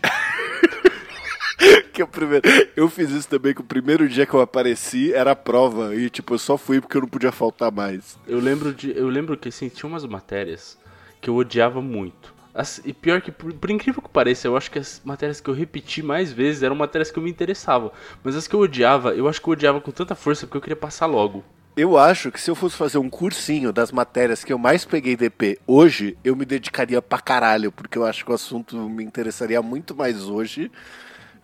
Que 1.93 2.03
o 2.03 2.07
primeiro... 2.07 2.49
Eu 2.75 2.89
fiz 2.89 3.11
isso 3.11 3.29
também, 3.29 3.53
que 3.53 3.61
o 3.61 3.65
primeiro 3.65 4.09
dia 4.09 4.25
que 4.25 4.33
eu 4.33 4.41
apareci 4.41 5.13
era 5.13 5.33
a 5.33 5.37
prova. 5.37 5.95
E, 5.95 6.09
tipo, 6.09 6.35
eu 6.35 6.39
só 6.39 6.57
fui 6.57 6.81
porque 6.81 6.97
eu 6.97 7.03
não 7.03 7.09
podia 7.09 7.31
faltar 7.33 7.71
mais. 7.71 8.19
Eu 8.27 8.39
lembro 8.39 8.73
de. 8.73 8.97
Eu 8.97 9.09
lembro 9.09 9.37
que 9.37 9.51
assim, 9.51 9.69
tinha 9.69 9.89
umas 9.89 10.05
matérias 10.07 10.79
que 11.21 11.29
eu 11.29 11.37
odiava 11.37 11.83
muito. 11.83 12.33
As- 12.55 12.81
e 12.85 12.93
pior 12.93 13.21
que, 13.21 13.31
por, 13.31 13.53
por 13.53 13.71
incrível 13.71 14.03
que 14.03 14.09
pareça, 14.09 14.47
eu 14.49 14.57
acho 14.57 14.71
que 14.71 14.79
as 14.79 15.01
matérias 15.05 15.41
que 15.41 15.49
eu 15.49 15.55
repeti 15.55 16.03
mais 16.03 16.33
vezes 16.33 16.63
eram 16.63 16.75
matérias 16.77 17.11
que 17.11 17.19
eu 17.19 17.23
me 17.23 17.31
interessava. 17.31 17.93
Mas 18.25 18.35
as 18.37 18.49
que 18.49 18.55
eu 18.55 18.61
odiava, 18.61 19.15
eu 19.15 19.29
acho 19.29 19.41
que 19.41 19.49
eu 19.49 19.53
odiava 19.53 19.81
com 19.81 19.91
tanta 19.91 20.15
força 20.15 20.47
porque 20.47 20.57
eu 20.57 20.63
queria 20.63 20.77
passar 20.77 21.07
logo. 21.07 21.45
Eu 21.77 21.97
acho 21.97 22.31
que 22.33 22.41
se 22.41 22.51
eu 22.51 22.55
fosse 22.55 22.77
fazer 22.77 22.99
um 22.99 23.09
cursinho 23.09 23.73
das 23.73 23.93
matérias 23.93 24.45
que 24.45 24.53
eu 24.53 24.59
mais 24.59 24.85
peguei 24.85 25.17
DP 25.17 25.59
hoje, 25.67 26.19
eu 26.23 26.35
me 26.37 26.45
dedicaria 26.45 27.01
pra 27.01 27.21
caralho, 27.21 27.71
porque 27.73 27.97
eu 27.97 28.05
acho 28.05 28.25
que 28.25 28.31
o 28.31 28.35
assunto 28.35 28.77
me 28.89 29.05
interessaria 29.05 29.63
muito 29.63 29.95
mais 29.95 30.25
hoje 30.29 30.71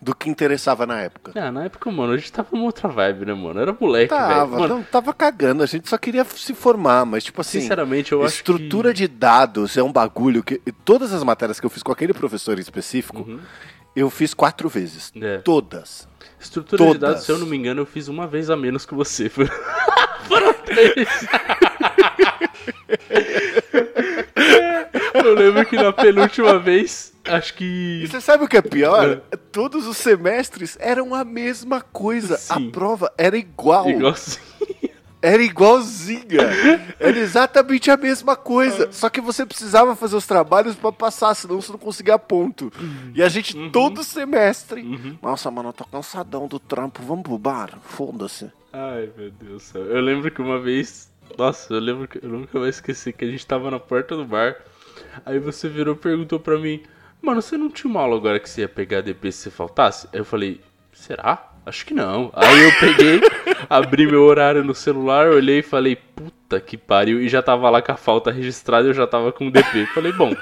do 0.01 0.13
que 0.15 0.29
interessava 0.29 0.85
na 0.85 0.99
época. 1.01 1.31
Ah, 1.35 1.51
na 1.51 1.65
época, 1.65 1.89
mano, 1.91 2.13
a 2.13 2.17
gente 2.17 2.31
tava 2.31 2.49
numa 2.51 2.65
outra 2.65 2.87
vibe, 2.87 3.25
né, 3.25 3.33
mano? 3.33 3.59
Era 3.59 3.75
moleque, 3.79 4.13
velho. 4.13 4.27
Tava, 4.27 4.59
Mano, 4.59 4.75
não, 4.75 4.83
tava 4.83 5.13
cagando, 5.13 5.63
a 5.63 5.65
gente 5.65 5.89
só 5.89 5.97
queria 5.97 6.23
se 6.23 6.53
formar, 6.53 7.05
mas 7.05 7.23
tipo 7.23 7.41
assim, 7.41 7.61
sinceramente, 7.61 8.11
eu 8.11 8.23
acho 8.23 8.35
estrutura 8.35 8.89
que... 8.89 8.95
de 8.99 9.07
dados 9.07 9.75
é 9.75 9.81
um 9.83 9.91
bagulho 9.91 10.43
que 10.43 10.61
todas 10.85 11.13
as 11.13 11.23
matérias 11.23 11.59
que 11.59 11.65
eu 11.65 11.69
fiz 11.69 11.81
com 11.83 11.91
aquele 11.91 12.13
professor 12.13 12.57
em 12.57 12.61
específico, 12.61 13.23
Uhum. 13.27 13.39
eu 13.95 14.09
fiz 14.09 14.33
quatro 14.33 14.69
vezes, 14.69 15.11
É. 15.19 15.39
todas. 15.39 16.07
Estrutura 16.39 16.77
de 16.77 16.87
todas. 16.93 17.01
dados, 17.01 17.23
se 17.25 17.31
eu 17.31 17.39
não 17.39 17.47
me 17.47 17.57
engano, 17.57 17.81
eu 17.81 17.85
fiz 17.85 18.07
uma 18.07 18.27
vez 18.27 18.49
a 18.51 18.55
menos 18.55 18.85
que 18.85 18.93
você. 18.93 19.27
Foi, 19.29 19.47
pra 20.29 20.53
três. 20.53 21.07
Eu 25.13 25.33
lembro 25.33 25.65
que 25.65 25.75
na 25.75 25.91
penúltima 25.91 26.59
vez, 26.59 27.13
acho 27.27 27.53
que. 27.53 28.01
E 28.03 28.07
você 28.07 28.21
sabe 28.21 28.43
o 28.43 28.47
que 28.47 28.57
é 28.57 28.61
pior? 28.61 29.21
Todos 29.51 29.87
os 29.87 29.97
semestres 29.97 30.77
eram 30.79 31.13
a 31.13 31.23
mesma 31.23 31.81
coisa. 31.81 32.37
Sim. 32.37 32.69
A 32.69 32.71
prova 32.71 33.11
era 33.17 33.37
igual. 33.37 33.89
Igualzinho. 33.89 34.47
Era 35.19 35.41
igualzinha. 35.41 36.41
Era 36.99 37.17
exatamente 37.17 37.89
a 37.89 37.97
mesma 37.97 38.35
coisa. 38.35 38.91
Só 38.91 39.09
que 39.09 39.19
você 39.19 39.45
precisava 39.45 39.95
fazer 39.95 40.15
os 40.15 40.27
trabalhos 40.27 40.75
pra 40.75 40.91
passar, 40.91 41.33
senão 41.33 41.59
você 41.59 41.71
não 41.71 41.79
conseguia 41.79 42.19
ponto. 42.19 42.71
E 43.15 43.23
a 43.23 43.27
gente, 43.27 43.69
todo 43.71 44.03
semestre. 44.03 44.83
Nossa, 45.21 45.49
mano, 45.49 45.69
eu 45.69 45.73
tô 45.73 45.85
cansadão 45.85 46.47
do 46.47 46.59
trampo. 46.59 47.01
Vamos 47.01 47.23
pro 47.23 47.37
bar? 47.37 47.79
Foda-se. 47.83 48.51
Ai, 48.71 49.09
meu 49.17 49.31
Deus 49.31 49.53
do 49.53 49.59
céu. 49.59 49.83
Eu 49.85 50.01
lembro 50.01 50.29
que 50.29 50.41
uma 50.41 50.59
vez. 50.59 51.11
Nossa, 51.37 51.73
eu 51.73 51.79
lembro 51.79 52.07
que 52.07 52.23
eu 52.23 52.29
nunca 52.29 52.57
vou 52.57 52.67
esquecer 52.67 53.11
que 53.11 53.25
a 53.25 53.27
gente 53.29 53.45
tava 53.45 53.71
na 53.71 53.79
porta 53.79 54.15
do 54.15 54.23
bar. 54.23 54.55
Aí 55.25 55.39
você 55.39 55.67
virou 55.67 55.95
e 55.95 55.97
perguntou 55.97 56.39
pra 56.39 56.59
mim: 56.59 56.83
Mano, 57.21 57.41
você 57.41 57.57
não 57.57 57.69
tinha 57.69 57.89
uma 57.89 58.01
aula 58.01 58.15
agora 58.15 58.39
que 58.39 58.49
você 58.49 58.61
ia 58.61 58.69
pegar 58.69 59.01
DP 59.01 59.31
se 59.31 59.43
você 59.43 59.49
faltasse? 59.49 60.07
Aí 60.13 60.19
eu 60.19 60.25
falei: 60.25 60.61
Será? 60.93 61.51
Acho 61.65 61.85
que 61.85 61.93
não. 61.93 62.31
Aí 62.33 62.63
eu 62.63 62.71
peguei, 62.79 63.21
abri 63.69 64.07
meu 64.07 64.23
horário 64.23 64.63
no 64.63 64.73
celular, 64.73 65.27
olhei 65.27 65.59
e 65.59 65.63
falei: 65.63 65.95
Puta 65.95 66.59
que 66.59 66.77
pariu. 66.77 67.21
E 67.21 67.27
já 67.27 67.41
tava 67.41 67.69
lá 67.69 67.81
com 67.81 67.91
a 67.91 67.97
falta 67.97 68.31
registrada 68.31 68.87
e 68.87 68.91
eu 68.91 68.93
já 68.93 69.05
tava 69.05 69.31
com 69.31 69.49
DP. 69.49 69.85
Falei: 69.87 70.13
Bom, 70.13 70.33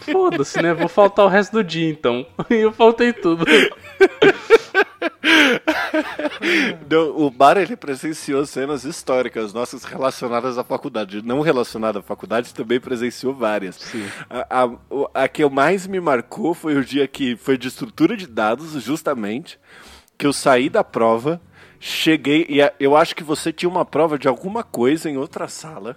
foda-se, 0.00 0.62
né? 0.62 0.72
Vou 0.72 0.88
faltar 0.88 1.24
o 1.24 1.28
resto 1.28 1.52
do 1.52 1.64
dia 1.64 1.88
então. 1.90 2.24
E 2.50 2.54
eu 2.54 2.72
faltei 2.72 3.12
tudo. 3.12 3.44
Não, 6.90 7.16
o 7.26 7.30
bar 7.30 7.56
ele 7.56 7.76
presenciou 7.76 8.44
cenas 8.46 8.84
históricas 8.84 9.52
nossas 9.52 9.84
relacionadas 9.84 10.58
à 10.58 10.64
faculdade. 10.64 11.22
Não 11.22 11.40
relacionada 11.40 11.98
à 12.00 12.02
faculdade, 12.02 12.54
também 12.54 12.80
presenciou 12.80 13.34
várias. 13.34 13.78
A, 14.28 14.64
a, 14.64 15.24
a 15.24 15.28
que 15.28 15.44
mais 15.48 15.86
me 15.86 16.00
marcou 16.00 16.54
foi 16.54 16.76
o 16.76 16.84
dia 16.84 17.06
que 17.06 17.36
foi 17.36 17.56
de 17.56 17.68
estrutura 17.68 18.16
de 18.16 18.26
dados, 18.26 18.72
justamente, 18.82 19.58
que 20.18 20.26
eu 20.26 20.32
saí 20.32 20.68
da 20.68 20.84
prova, 20.84 21.40
cheguei 21.80 22.46
e 22.48 22.62
a- 22.62 22.72
eu 22.80 22.96
acho 22.96 23.14
que 23.14 23.22
você 23.24 23.52
tinha 23.52 23.68
uma 23.68 23.84
prova 23.84 24.18
de 24.18 24.28
alguma 24.28 24.62
coisa 24.62 25.10
em 25.10 25.16
outra 25.16 25.48
sala 25.48 25.96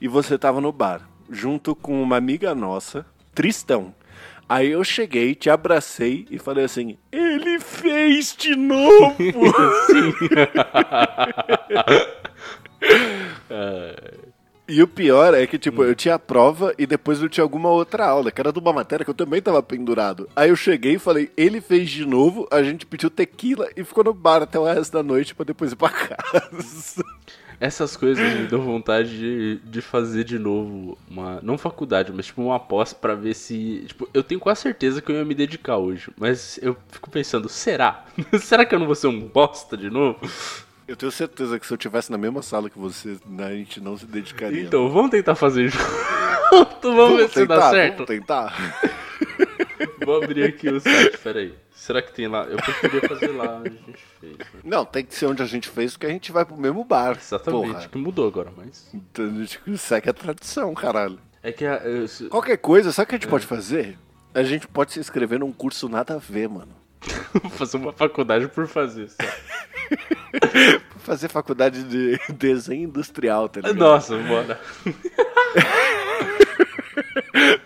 e 0.00 0.08
você 0.08 0.38
tava 0.38 0.60
no 0.60 0.72
bar, 0.72 1.02
junto 1.30 1.74
com 1.74 2.02
uma 2.02 2.16
amiga 2.16 2.54
nossa, 2.54 3.04
Tristão. 3.34 3.94
Aí 4.50 4.72
eu 4.72 4.82
cheguei, 4.82 5.32
te 5.32 5.48
abracei 5.48 6.26
e 6.28 6.36
falei 6.36 6.64
assim: 6.64 6.98
ele 7.12 7.60
fez 7.60 8.34
de 8.36 8.56
novo! 8.56 9.14
E 14.70 14.80
o 14.84 14.86
pior 14.86 15.34
é 15.34 15.48
que, 15.48 15.58
tipo, 15.58 15.82
eu 15.82 15.96
tinha 15.96 16.14
a 16.14 16.18
prova 16.18 16.72
e 16.78 16.86
depois 16.86 17.20
eu 17.20 17.28
tinha 17.28 17.42
alguma 17.42 17.68
outra 17.68 18.06
aula, 18.06 18.30
que 18.30 18.40
era 18.40 18.52
de 18.52 18.58
uma 18.60 18.72
matéria 18.72 19.04
que 19.04 19.10
eu 19.10 19.14
também 19.14 19.42
tava 19.42 19.60
pendurado. 19.60 20.28
Aí 20.36 20.48
eu 20.48 20.54
cheguei 20.54 20.94
e 20.94 20.98
falei, 20.98 21.28
ele 21.36 21.60
fez 21.60 21.90
de 21.90 22.06
novo, 22.06 22.46
a 22.52 22.62
gente 22.62 22.86
pediu 22.86 23.10
tequila 23.10 23.68
e 23.76 23.82
ficou 23.82 24.04
no 24.04 24.14
bar 24.14 24.42
até 24.42 24.60
o 24.60 24.64
resto 24.64 24.92
da 24.92 25.02
noite 25.02 25.34
pra 25.34 25.44
depois 25.44 25.72
ir 25.72 25.76
pra 25.76 25.88
casa. 25.90 27.04
Essas 27.58 27.96
coisas 27.96 28.24
me 28.38 28.46
dão 28.46 28.60
vontade 28.60 29.10
de, 29.18 29.56
de 29.64 29.82
fazer 29.82 30.22
de 30.22 30.38
novo 30.38 30.96
uma. 31.10 31.40
Não 31.42 31.58
faculdade, 31.58 32.12
mas 32.14 32.26
tipo 32.26 32.40
uma 32.40 32.60
pós 32.60 32.92
pra 32.92 33.16
ver 33.16 33.34
se. 33.34 33.84
Tipo, 33.88 34.08
eu 34.14 34.22
tenho 34.22 34.40
quase 34.40 34.62
certeza 34.62 35.02
que 35.02 35.10
eu 35.10 35.16
ia 35.16 35.24
me 35.24 35.34
dedicar 35.34 35.76
hoje. 35.78 36.10
Mas 36.16 36.58
eu 36.62 36.74
fico 36.88 37.10
pensando, 37.10 37.48
será? 37.48 38.06
será 38.40 38.64
que 38.64 38.74
eu 38.74 38.78
não 38.78 38.86
vou 38.86 38.94
ser 38.94 39.08
um 39.08 39.20
bosta 39.20 39.76
de 39.76 39.90
novo? 39.90 40.18
Eu 40.90 40.96
tenho 40.96 41.12
certeza 41.12 41.56
que 41.56 41.64
se 41.64 41.72
eu 41.72 41.78
tivesse 41.78 42.10
na 42.10 42.18
mesma 42.18 42.42
sala 42.42 42.68
que 42.68 42.76
você, 42.76 43.16
né, 43.24 43.46
a 43.46 43.52
gente 43.52 43.80
não 43.80 43.96
se 43.96 44.04
dedicaria. 44.04 44.60
Então, 44.60 44.90
vamos 44.90 45.12
tentar 45.12 45.36
fazer 45.36 45.68
junto. 45.68 45.84
vamos 46.82 47.16
ver 47.16 47.30
se 47.30 47.46
dá 47.46 47.70
certo. 47.70 47.92
Vamos 47.98 48.08
tentar. 48.08 48.52
Vou 50.04 50.20
abrir 50.20 50.42
aqui 50.42 50.68
o 50.68 50.80
site, 50.80 51.16
peraí. 51.18 51.54
Será 51.72 52.02
que 52.02 52.12
tem 52.12 52.26
lá? 52.26 52.42
Eu 52.42 52.56
preferia 52.56 53.08
fazer 53.08 53.28
lá 53.28 53.58
onde 53.58 53.68
a 53.68 53.86
gente 53.86 54.04
fez. 54.18 54.36
né? 54.36 54.44
Não, 54.64 54.84
tem 54.84 55.04
que 55.04 55.14
ser 55.14 55.26
onde 55.26 55.40
a 55.44 55.46
gente 55.46 55.68
fez, 55.68 55.92
porque 55.92 56.06
a 56.06 56.10
gente 56.10 56.32
vai 56.32 56.44
pro 56.44 56.56
mesmo 56.56 56.82
bar. 56.82 57.16
Exatamente, 57.16 57.72
Porra. 57.72 57.88
que 57.88 57.96
mudou 57.98 58.26
agora, 58.26 58.52
mas. 58.56 58.90
Então 58.92 59.26
a 59.26 59.28
gente 59.28 59.78
segue 59.78 60.10
a 60.10 60.12
tradição, 60.12 60.74
caralho. 60.74 61.20
É 61.40 61.52
que 61.52 61.64
a, 61.64 61.76
eu- 61.84 62.06
Qualquer 62.28 62.56
coisa, 62.56 62.90
sabe 62.90 63.04
o 63.04 63.08
que 63.10 63.14
a 63.14 63.18
gente 63.18 63.28
pode 63.30 63.46
fazer? 63.46 63.96
A 64.34 64.42
gente 64.42 64.66
pode 64.66 64.92
se 64.92 64.98
inscrever 64.98 65.38
num 65.38 65.52
curso 65.52 65.88
nada 65.88 66.14
a 66.14 66.18
ver, 66.18 66.48
mano. 66.48 66.79
Vou 67.42 67.50
fazer 67.50 67.76
uma 67.76 67.92
faculdade 67.92 68.48
por 68.48 68.66
fazer. 68.66 69.08
Só. 69.08 69.16
Fazer 70.98 71.28
faculdade 71.28 71.82
de 71.84 72.18
desenho 72.32 72.84
industrial, 72.84 73.48
tá 73.48 73.60
ligado? 73.60 73.76
Nossa, 73.78 74.16
bora. 74.18 74.60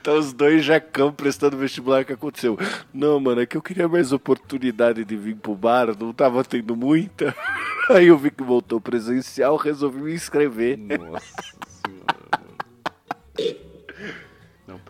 Então 0.01 0.19
os 0.19 0.33
dois 0.33 0.65
jacão 0.65 1.13
prestando 1.13 1.57
vestibular, 1.57 2.03
o 2.03 2.05
que 2.05 2.13
aconteceu? 2.13 2.59
Não, 2.93 3.19
mano, 3.19 3.41
é 3.41 3.47
que 3.47 3.57
eu 3.57 3.63
queria 3.63 3.89
mais 3.89 4.13
oportunidade 4.13 5.05
de 5.05 5.17
vir 5.17 5.35
pro 5.35 5.55
bar, 5.55 5.97
não 5.99 6.13
tava 6.13 6.45
tendo 6.45 6.77
muita. 6.77 7.35
Aí 7.91 8.07
eu 8.09 8.19
vi 8.19 8.31
que 8.31 8.43
voltou 8.43 8.81
presencial, 8.81 9.57
resolvi 9.57 10.01
me 10.01 10.15
inscrever. 10.15 10.79
Nossa 10.79 11.25
senhora, 11.83 12.17
mano. 12.33 12.57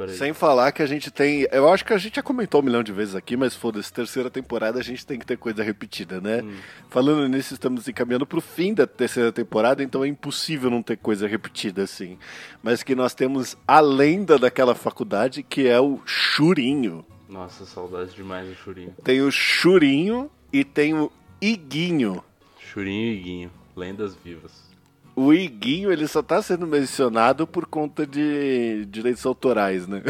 Não, 0.05 0.14
peraí. 0.14 0.19
Sem 0.19 0.33
falar 0.33 0.73
que 0.73 0.83
a 0.83 0.87
gente 0.87 1.11
tem. 1.11 1.47
Eu 1.51 1.69
acho 1.69 1.85
que 1.85 1.93
a 1.93 1.99
gente 1.99 2.17
já 2.17 2.23
comentou 2.23 2.61
um 2.61 2.64
milhão 2.64 2.83
de 2.83 2.93
vezes 2.93 3.14
aqui, 3.14 3.37
mas 3.37 3.55
foda-se, 3.55 3.93
terceira 3.93 4.31
temporada 4.31 4.79
a 4.79 4.83
gente 4.83 5.07
tem 5.07 5.19
que 5.19 5.27
ter 5.27 5.37
coisa 5.37 5.62
repetida, 5.62 6.21
né? 6.21 6.43
Hum. 6.43 6.55
Falando 6.90 7.29
nisso, 7.29 7.55
estamos 7.55 7.88
encaminhando 7.88 8.27
pro 8.27 8.40
fim 8.40 8.75
da 8.75 8.87
terceira 8.87 9.33
temporada, 9.33 9.83
então 9.83 10.05
é 10.05 10.09
impossível 10.09 10.71
não 10.71 10.83
ter 10.83 10.97
coisa 10.97 11.27
repetida 11.27 11.83
assim. 11.83 12.19
Mas 12.62 12.83
que 12.83 12.95
nós 12.95 13.14
temos 13.14 13.57
a 13.67 13.81
lenda 13.81 14.38
daquela 14.38 14.75
faculdade, 14.75 15.43
que 15.43 15.67
é 15.67 15.81
o 15.81 16.01
Churinho. 16.05 17.05
Nossa, 17.29 17.64
saudade 17.64 18.14
demais 18.14 18.47
do 18.47 18.55
Churinho. 18.55 18.95
Tem 19.03 19.23
o 19.23 19.31
Churinho 19.31 20.31
e 20.53 20.62
tem 20.64 20.95
o 20.95 21.11
Iguinho. 21.40 22.23
Churinho 22.59 23.12
e 23.12 23.19
Iguinho, 23.19 23.51
lendas 23.75 24.14
vivas. 24.14 24.74
O 25.16 25.33
Iguinho, 25.33 25.92
ele 25.92 26.09
só 26.09 26.22
tá 26.22 26.42
sendo 26.42 26.66
mencionado 26.66 27.46
por 27.46 27.66
conta 27.66 28.07
de 28.07 28.85
direitos 28.87 29.24
autorais, 29.24 29.87
né? 29.87 30.03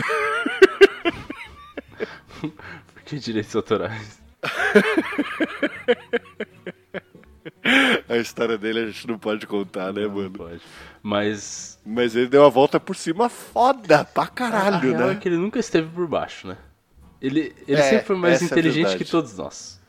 Por 2.40 3.02
que 3.04 3.18
direitos 3.18 3.54
autorais? 3.54 4.20
A 8.08 8.16
história 8.16 8.58
dele 8.58 8.80
a 8.80 8.86
gente 8.86 9.06
não 9.06 9.18
pode 9.18 9.46
contar, 9.46 9.92
né, 9.92 10.02
Não 10.02 10.14
mano? 10.14 10.30
pode. 10.30 10.60
Mas. 11.02 11.78
Mas 11.84 12.14
ele 12.14 12.28
deu 12.28 12.44
a 12.44 12.48
volta 12.48 12.78
por 12.78 12.94
cima 12.96 13.28
foda 13.28 14.04
pra 14.04 14.24
a 14.24 14.26
caralho, 14.26 14.92
real 14.96 15.10
é 15.10 15.14
né? 15.14 15.20
que 15.20 15.28
ele 15.28 15.36
nunca 15.36 15.58
esteve 15.58 15.88
por 15.88 16.06
baixo, 16.06 16.48
né? 16.48 16.56
Ele, 17.20 17.54
ele 17.66 17.80
É, 17.80 17.90
sempre 17.90 18.06
foi 18.06 18.16
mais 18.16 18.40
é 18.40 18.44
a 18.44 18.46
inteligente 18.46 18.82
verdade. 18.84 19.04
que 19.04 19.10
todos 19.10 19.36
nós. 19.36 19.80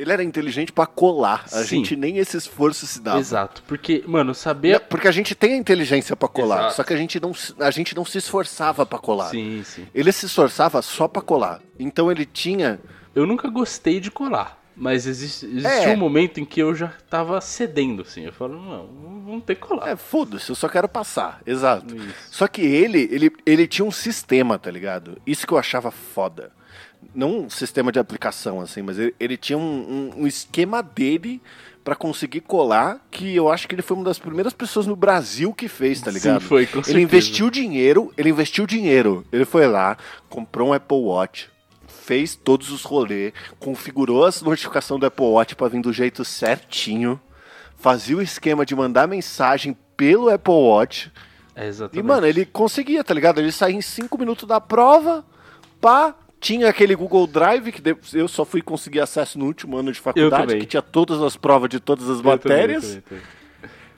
Ele 0.00 0.12
era 0.12 0.22
inteligente 0.24 0.72
pra 0.72 0.86
colar. 0.86 1.44
A 1.52 1.62
Sim. 1.62 1.64
gente 1.78 1.94
nem 1.96 2.16
esse 2.18 2.36
esforço 2.36 2.86
se 2.86 3.00
dava. 3.00 3.18
Exato. 3.18 3.62
Porque, 3.66 4.02
mano, 4.06 4.34
saber. 4.34 4.72
Não, 4.72 4.80
Porque 4.88 5.06
a 5.08 5.12
gente 5.12 5.34
tem 5.34 5.52
a 5.54 5.56
inteligência 5.56 6.16
pra 6.16 6.28
colar, 6.28 6.58
Exato. 6.60 6.74
só 6.76 6.84
que 6.84 6.92
a 6.92 6.96
gente 6.96 7.20
não, 7.20 7.34
se- 7.34 7.54
a 7.58 7.70
gente 7.70 7.94
não 7.94 8.04
se 8.04 8.18
esforçava 8.18 8.86
pra 8.86 8.98
colar. 8.98 9.28
Sim, 9.30 9.62
sim. 9.64 9.86
Ele 9.94 10.10
se 10.12 10.26
esforçava 10.26 10.80
só 10.82 11.06
pra 11.06 11.20
colar. 11.22 11.60
Então 11.78 12.10
ele 12.10 12.24
tinha 12.24 12.80
Eu 13.14 13.26
nunca 13.26 13.48
gostei 13.48 13.98
de 14.00 14.10
colar. 14.10 14.58
Mas 14.76 15.04
existe, 15.06 15.44
existia 15.44 15.90
É. 15.90 15.94
um 15.94 15.98
momento 15.98 16.40
em 16.40 16.44
que 16.44 16.62
eu 16.62 16.74
já 16.74 16.90
tava 17.10 17.38
cedendo, 17.42 18.00
assim. 18.02 18.24
Eu 18.24 18.32
falo, 18.32 18.54
não, 18.54 18.86
vamos 19.26 19.44
ter 19.44 19.56
que 19.56 19.60
colar. 19.60 19.88
É, 19.90 19.96
foda-se, 19.96 20.48
eu 20.48 20.54
só 20.54 20.68
quero 20.68 20.88
passar. 20.88 21.42
Exato. 21.44 21.94
Isso. 21.94 22.14
Só 22.30 22.46
que 22.48 22.62
ele, 22.62 23.06
ele, 23.12 23.30
ele 23.44 23.66
tinha 23.66 23.84
um 23.84 23.90
sistema, 23.90 24.58
tá 24.58 24.70
ligado? 24.70 25.20
Isso 25.26 25.46
que 25.46 25.52
eu 25.52 25.58
achava 25.58 25.90
foda. 25.90 26.50
Não 27.14 27.40
um 27.40 27.50
sistema 27.50 27.90
de 27.90 27.98
aplicação, 27.98 28.60
assim, 28.60 28.82
mas 28.82 28.98
ele, 28.98 29.14
ele 29.18 29.36
tinha 29.36 29.58
um, 29.58 29.62
um- 30.16 30.22
um 30.22 30.26
esquema 30.26 30.82
dele 30.82 31.40
pra 31.82 31.96
conseguir 31.96 32.40
colar, 32.42 33.00
que 33.10 33.34
eu 33.34 33.50
acho 33.50 33.66
que 33.66 33.74
ele 33.74 33.82
foi 33.82 33.96
uma 33.96 34.04
das 34.04 34.18
primeiras 34.18 34.52
pessoas 34.52 34.86
no 34.86 34.94
Brasil 34.94 35.52
que 35.54 35.66
fez, 35.66 36.00
tá 36.00 36.10
Sim, 36.12 36.18
ligado? 36.18 36.42
foi, 36.42 36.66
com 36.66 36.78
Ele 36.78 36.84
certeza. 36.84 37.00
investiu 37.02 37.50
dinheiro, 37.50 38.12
ele 38.16 38.28
investiu 38.30 38.66
dinheiro. 38.66 39.24
Ele 39.32 39.44
foi 39.44 39.66
lá, 39.66 39.96
comprou 40.28 40.68
um 40.68 40.72
Apple 40.74 40.98
Watch, 40.98 41.48
fez 41.88 42.36
todos 42.36 42.70
os 42.70 42.82
rolês, 42.84 43.32
configurou 43.58 44.24
as 44.26 44.42
notificações 44.42 45.00
do 45.00 45.06
Apple 45.06 45.24
Watch 45.24 45.56
pra 45.56 45.68
vir 45.68 45.80
do 45.80 45.92
jeito 45.92 46.24
certinho, 46.24 47.18
fazia 47.76 48.16
o 48.18 48.22
esquema 48.22 48.64
de 48.66 48.76
mandar 48.76 49.08
mensagem 49.08 49.76
pelo 49.96 50.28
Apple 50.28 50.52
Watch. 50.52 51.10
É 51.56 51.64
E, 51.64 51.68
exatamente. 51.68 52.06
mano, 52.06 52.26
ele 52.26 52.44
conseguia, 52.44 53.02
tá 53.02 53.14
ligado? 53.14 53.40
Ele 53.40 53.50
saía 53.50 53.74
em 53.76 53.80
5 53.82 54.16
minutos 54.18 54.46
da 54.46 54.60
prova, 54.60 55.24
pá, 55.80 56.14
tinha 56.40 56.68
aquele 56.68 56.94
Google 56.94 57.26
Drive, 57.26 57.70
que 57.70 57.82
eu 58.14 58.26
só 58.26 58.44
fui 58.44 58.62
conseguir 58.62 59.00
acesso 59.00 59.38
no 59.38 59.44
último 59.44 59.76
ano 59.76 59.92
de 59.92 60.00
faculdade, 60.00 60.56
que 60.56 60.66
tinha 60.66 60.82
todas 60.82 61.20
as 61.22 61.36
provas 61.36 61.68
de 61.68 61.78
todas 61.78 62.04
as 62.08 62.16
Eu 62.18 62.22
também, 62.22 62.32
matérias. 62.32 62.84
também, 62.86 63.00
também. 63.02 63.24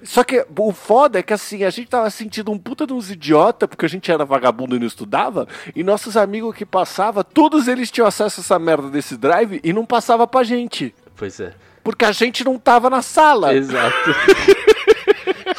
Só 0.03 0.25
que 0.25 0.45
o 0.59 0.73
foda 0.73 1.21
é 1.21 1.23
que 1.23 1.33
assim, 1.33 1.63
a 1.63 1.71
gente 1.71 1.89
tava 1.89 2.11
sentindo 2.11 2.51
um 2.51 2.59
puta 2.59 2.85
de 2.85 2.93
uns 2.93 3.09
idiota, 3.09 3.69
porque 3.69 3.87
a 3.87 3.89
gente 3.89 4.11
era 4.11 4.25
vagabundo 4.25 4.75
e 4.75 4.79
não 4.81 4.87
estudava, 4.87 5.47
e 5.77 5.85
nossos 5.85 6.17
amigos 6.17 6.57
que 6.57 6.67
passavam, 6.67 7.23
todos 7.23 7.69
eles 7.69 7.89
tinham 7.89 8.07
acesso 8.09 8.41
a 8.41 8.43
essa 8.43 8.59
merda 8.59 8.91
desse 8.91 9.17
drive 9.17 9.61
e 9.63 9.73
não 9.73 9.87
passava 9.87 10.27
pra 10.27 10.43
gente. 10.43 10.93
Pois 11.15 11.39
é. 11.39 11.55
Porque 11.85 12.05
a 12.05 12.11
gente 12.13 12.45
não 12.45 12.59
tava 12.59 12.91
na 12.91 13.03
sala. 13.03 13.55
Exato. 13.55 14.11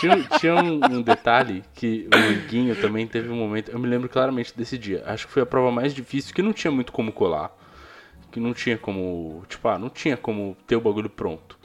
tinha, 0.04 0.40
tinha 0.40 0.56
um, 0.56 0.98
um 0.98 1.02
detalhe 1.02 1.64
que 1.74 2.08
o 2.14 2.32
Iguinho 2.32 2.76
também 2.76 3.08
teve 3.08 3.30
um 3.30 3.36
momento. 3.36 3.72
Eu 3.72 3.80
me 3.80 3.88
lembro 3.88 4.10
claramente 4.10 4.56
desse 4.56 4.78
dia. 4.78 5.04
Acho 5.06 5.28
que 5.28 5.34
foi 5.34 5.42
a 5.44 5.46
prova 5.46 5.72
mais 5.72 5.94
difícil, 5.94 6.34
que 6.34 6.42
não 6.42 6.54
tinha 6.54 6.72
muito 6.72 6.92
como 6.92 7.12
colar. 7.12 7.52
Que 8.32 8.40
não 8.40 8.54
tinha 8.54 8.78
como. 8.78 9.44
Tipo, 9.48 9.68
ah, 9.68 9.78
não 9.78 9.90
tinha 9.90 10.18
como 10.18 10.58
ter 10.68 10.76
o 10.76 10.82
bagulho 10.82 11.10
pronto. 11.10 11.58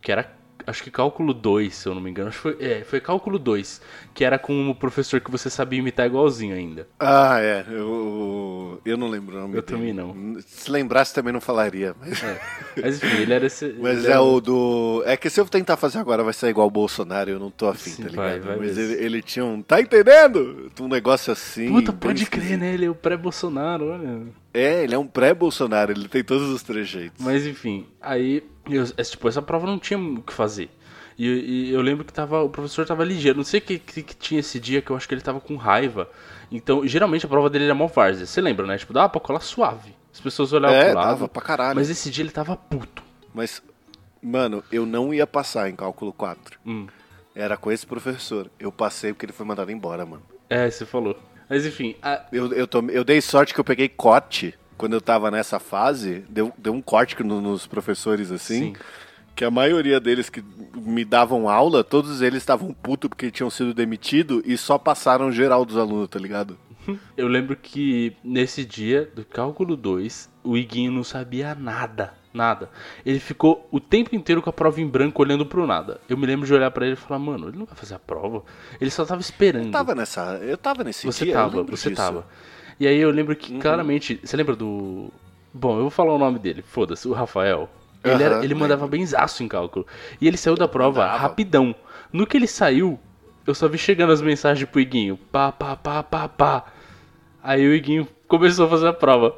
Que 0.00 0.12
era 0.12 0.32
acho 0.66 0.82
que 0.82 0.90
cálculo 0.90 1.32
2, 1.34 1.74
se 1.74 1.88
eu 1.88 1.94
não 1.94 2.00
me 2.00 2.10
engano. 2.10 2.28
Acho 2.28 2.36
que 2.38 2.42
foi, 2.42 2.56
é, 2.60 2.84
foi 2.84 3.00
cálculo 3.00 3.38
2, 3.38 3.80
que 4.14 4.24
era 4.24 4.38
com 4.38 4.70
o 4.70 4.74
professor 4.74 5.20
que 5.20 5.30
você 5.30 5.48
sabia 5.50 5.78
imitar 5.78 6.06
igualzinho 6.06 6.54
ainda. 6.54 6.86
Ah, 6.98 7.38
é. 7.40 7.64
Eu, 7.68 8.80
eu 8.84 8.96
não 8.96 9.08
lembro 9.08 9.36
o 9.36 9.40
nome 9.40 9.56
Eu 9.56 9.62
dele. 9.62 9.76
também 9.78 9.92
não. 9.92 10.38
Se 10.46 10.70
lembrasse 10.70 11.14
também 11.14 11.32
não 11.32 11.40
falaria. 11.40 11.94
Mas, 12.00 12.22
É. 12.22 12.40
Mas 12.82 13.02
enfim, 13.02 13.16
ele 13.22 13.32
era 13.32 13.46
esse. 13.46 13.74
mas 13.80 14.04
é 14.04 14.10
era- 14.12 14.22
o 14.22 14.40
do. 14.40 15.02
É 15.06 15.16
que 15.16 15.30
se 15.30 15.40
eu 15.40 15.44
tentar 15.46 15.76
fazer 15.76 15.98
agora 15.98 16.22
vai 16.22 16.32
ser 16.32 16.48
igual 16.48 16.66
o 16.66 16.70
Bolsonaro, 16.70 17.30
eu 17.30 17.38
não 17.38 17.50
tô 17.50 17.68
afim, 17.68 17.90
Sim, 17.90 18.02
tá 18.04 18.08
ligado? 18.10 18.24
vai, 18.26 18.40
vai 18.40 18.56
mas 18.58 18.76
ele, 18.78 18.94
ele 19.04 19.22
tinha 19.22 19.44
um. 19.44 19.62
Tá 19.62 19.80
entendendo? 19.80 20.70
Um 20.80 20.88
negócio 20.88 21.32
assim. 21.32 21.68
Puta, 21.68 21.92
pode 21.92 22.26
crer, 22.26 22.58
né? 22.58 22.74
Ele 22.74 22.86
é 22.86 22.90
o 22.90 22.94
pré-Bolsonaro, 22.94 23.88
olha. 23.90 24.22
É, 24.54 24.84
ele 24.84 24.94
é 24.94 24.98
um 24.98 25.06
pré-Bolsonaro, 25.06 25.90
ele 25.92 26.06
tem 26.08 26.22
todos 26.22 26.48
os 26.48 26.62
trejeitos. 26.62 27.22
Mas 27.24 27.44
enfim, 27.44 27.86
aí, 28.00 28.42
eu, 28.70 28.84
é, 28.96 29.02
tipo, 29.02 29.28
essa 29.28 29.42
prova 29.42 29.66
não 29.66 29.78
tinha 29.80 29.98
o 29.98 30.22
que 30.22 30.32
fazer. 30.32 30.70
E, 31.18 31.26
e 31.26 31.72
eu 31.72 31.80
lembro 31.80 32.04
que 32.04 32.12
tava, 32.12 32.40
o 32.42 32.48
professor 32.48 32.86
tava 32.86 33.04
ligeiro, 33.04 33.36
não 33.36 33.44
sei 33.44 33.58
o 33.58 33.62
que, 33.62 33.78
que, 33.78 34.02
que 34.02 34.16
tinha 34.16 34.40
esse 34.40 34.58
dia 34.60 34.80
que 34.80 34.90
eu 34.90 34.96
acho 34.96 35.06
que 35.08 35.14
ele 35.14 35.20
tava 35.20 35.40
com 35.40 35.56
raiva. 35.56 36.08
Então, 36.52 36.86
geralmente 36.86 37.26
a 37.26 37.28
prova 37.28 37.50
dele 37.50 37.64
era 37.64 37.74
mó 37.74 37.86
várzea, 37.88 38.26
você 38.26 38.40
lembra, 38.40 38.64
né? 38.66 38.78
Tipo, 38.78 38.92
dava 38.92 39.08
pra 39.08 39.20
colar 39.20 39.40
suave. 39.40 39.94
As 40.12 40.20
pessoas 40.20 40.52
olhavam 40.52 40.76
É, 40.76 40.84
pro 40.90 40.94
lado. 40.94 41.06
dava 41.08 41.28
pra 41.28 41.42
caralho. 41.42 41.74
Mas 41.74 41.90
esse 41.90 42.08
dia 42.10 42.22
ele 42.22 42.30
tava 42.30 42.56
puto. 42.56 43.02
Mas, 43.34 43.60
mano, 44.22 44.62
eu 44.70 44.86
não 44.86 45.12
ia 45.12 45.26
passar 45.26 45.68
em 45.68 45.74
cálculo 45.74 46.12
4. 46.12 46.58
Hum. 46.64 46.86
Era 47.34 47.56
com 47.56 47.72
esse 47.72 47.84
professor. 47.84 48.48
Eu 48.58 48.70
passei 48.70 49.12
porque 49.12 49.26
ele 49.26 49.32
foi 49.32 49.44
mandado 49.44 49.72
embora, 49.72 50.06
mano. 50.06 50.22
É, 50.48 50.70
você 50.70 50.86
falou. 50.86 51.18
Mas 51.48 51.66
enfim, 51.66 51.94
a- 52.02 52.24
Eu, 52.32 52.52
eu, 52.52 52.66
tom- 52.66 52.88
eu 52.90 53.04
dei 53.04 53.20
sorte 53.20 53.52
que 53.54 53.60
eu 53.60 53.64
peguei 53.64 53.88
corte 53.88 54.54
quando 54.76 54.94
eu 54.94 55.00
tava 55.00 55.30
nessa 55.30 55.58
fase. 55.60 56.24
Deu, 56.28 56.52
deu 56.58 56.72
um 56.72 56.82
corte 56.82 57.22
no- 57.22 57.40
nos 57.40 57.66
professores 57.66 58.30
assim. 58.30 58.60
Sim. 58.60 58.72
Que 59.36 59.44
a 59.44 59.50
maioria 59.50 59.98
deles 59.98 60.30
que 60.30 60.42
me 60.76 61.04
davam 61.04 61.48
aula, 61.48 61.82
todos 61.82 62.22
eles 62.22 62.38
estavam 62.42 62.72
putos 62.72 63.08
porque 63.08 63.30
tinham 63.32 63.50
sido 63.50 63.74
demitidos 63.74 64.42
e 64.46 64.56
só 64.56 64.78
passaram 64.78 65.32
geral 65.32 65.64
dos 65.64 65.76
alunos, 65.76 66.08
tá 66.08 66.18
ligado? 66.18 66.56
eu 67.16 67.26
lembro 67.26 67.56
que 67.56 68.14
nesse 68.22 68.62
dia 68.64 69.10
do 69.14 69.24
cálculo 69.24 69.74
2, 69.76 70.28
o 70.44 70.54
Iguinho 70.56 70.92
não 70.92 71.02
sabia 71.02 71.54
nada. 71.54 72.12
Nada. 72.34 72.68
Ele 73.06 73.20
ficou 73.20 73.66
o 73.70 73.78
tempo 73.78 74.14
inteiro 74.16 74.42
com 74.42 74.50
a 74.50 74.52
prova 74.52 74.80
em 74.80 74.86
branco 74.88 75.22
olhando 75.22 75.46
pro 75.46 75.66
nada. 75.68 76.00
Eu 76.08 76.16
me 76.18 76.26
lembro 76.26 76.44
de 76.44 76.52
olhar 76.52 76.68
pra 76.72 76.84
ele 76.84 76.94
e 76.94 76.96
falar, 76.96 77.20
mano, 77.20 77.48
ele 77.48 77.56
não 77.56 77.64
vai 77.64 77.76
fazer 77.76 77.94
a 77.94 77.98
prova. 77.98 78.42
Ele 78.80 78.90
só 78.90 79.04
tava 79.04 79.20
esperando. 79.20 79.66
Eu 79.66 79.70
tava 79.70 79.94
nessa. 79.94 80.38
Eu 80.42 80.58
tava 80.58 80.82
nesse 80.82 81.06
Você 81.06 81.24
dia. 81.26 81.34
tava, 81.34 81.62
você 81.62 81.88
disso. 81.88 81.88
Uhum. 81.90 81.94
tava. 81.94 82.26
E 82.80 82.88
aí 82.88 82.98
eu 82.98 83.10
lembro 83.12 83.36
que 83.36 83.56
claramente. 83.60 84.18
Você 84.22 84.36
lembra 84.36 84.56
do. 84.56 85.10
Bom, 85.52 85.76
eu 85.76 85.82
vou 85.82 85.90
falar 85.90 86.12
o 86.12 86.18
nome 86.18 86.40
dele, 86.40 86.60
foda-se, 86.62 87.06
o 87.06 87.12
Rafael. 87.12 87.70
Ele, 88.02 88.20
era- 88.22 88.44
ele 88.44 88.54
mandava 88.54 88.86
benzaço 88.88 89.44
em 89.44 89.48
cálculo. 89.48 89.86
E 90.20 90.26
ele 90.26 90.36
saiu 90.36 90.56
da 90.56 90.66
prova 90.66 91.06
rapidão. 91.16 91.72
No 92.12 92.26
que 92.26 92.36
ele 92.36 92.48
saiu, 92.48 92.98
eu 93.46 93.54
só 93.54 93.68
vi 93.68 93.78
chegando 93.78 94.12
as 94.12 94.20
mensagens 94.20 94.68
pro 94.68 94.80
Iguinho. 94.80 95.16
Pá, 95.30 95.52
pá, 95.52 95.76
pá, 95.76 96.02
pá, 96.02 96.28
pá. 96.28 96.64
Aí 97.40 97.64
o 97.66 97.72
Iguinho 97.72 98.08
começou 98.26 98.66
a 98.66 98.68
fazer 98.68 98.88
a 98.88 98.92
prova. 98.92 99.36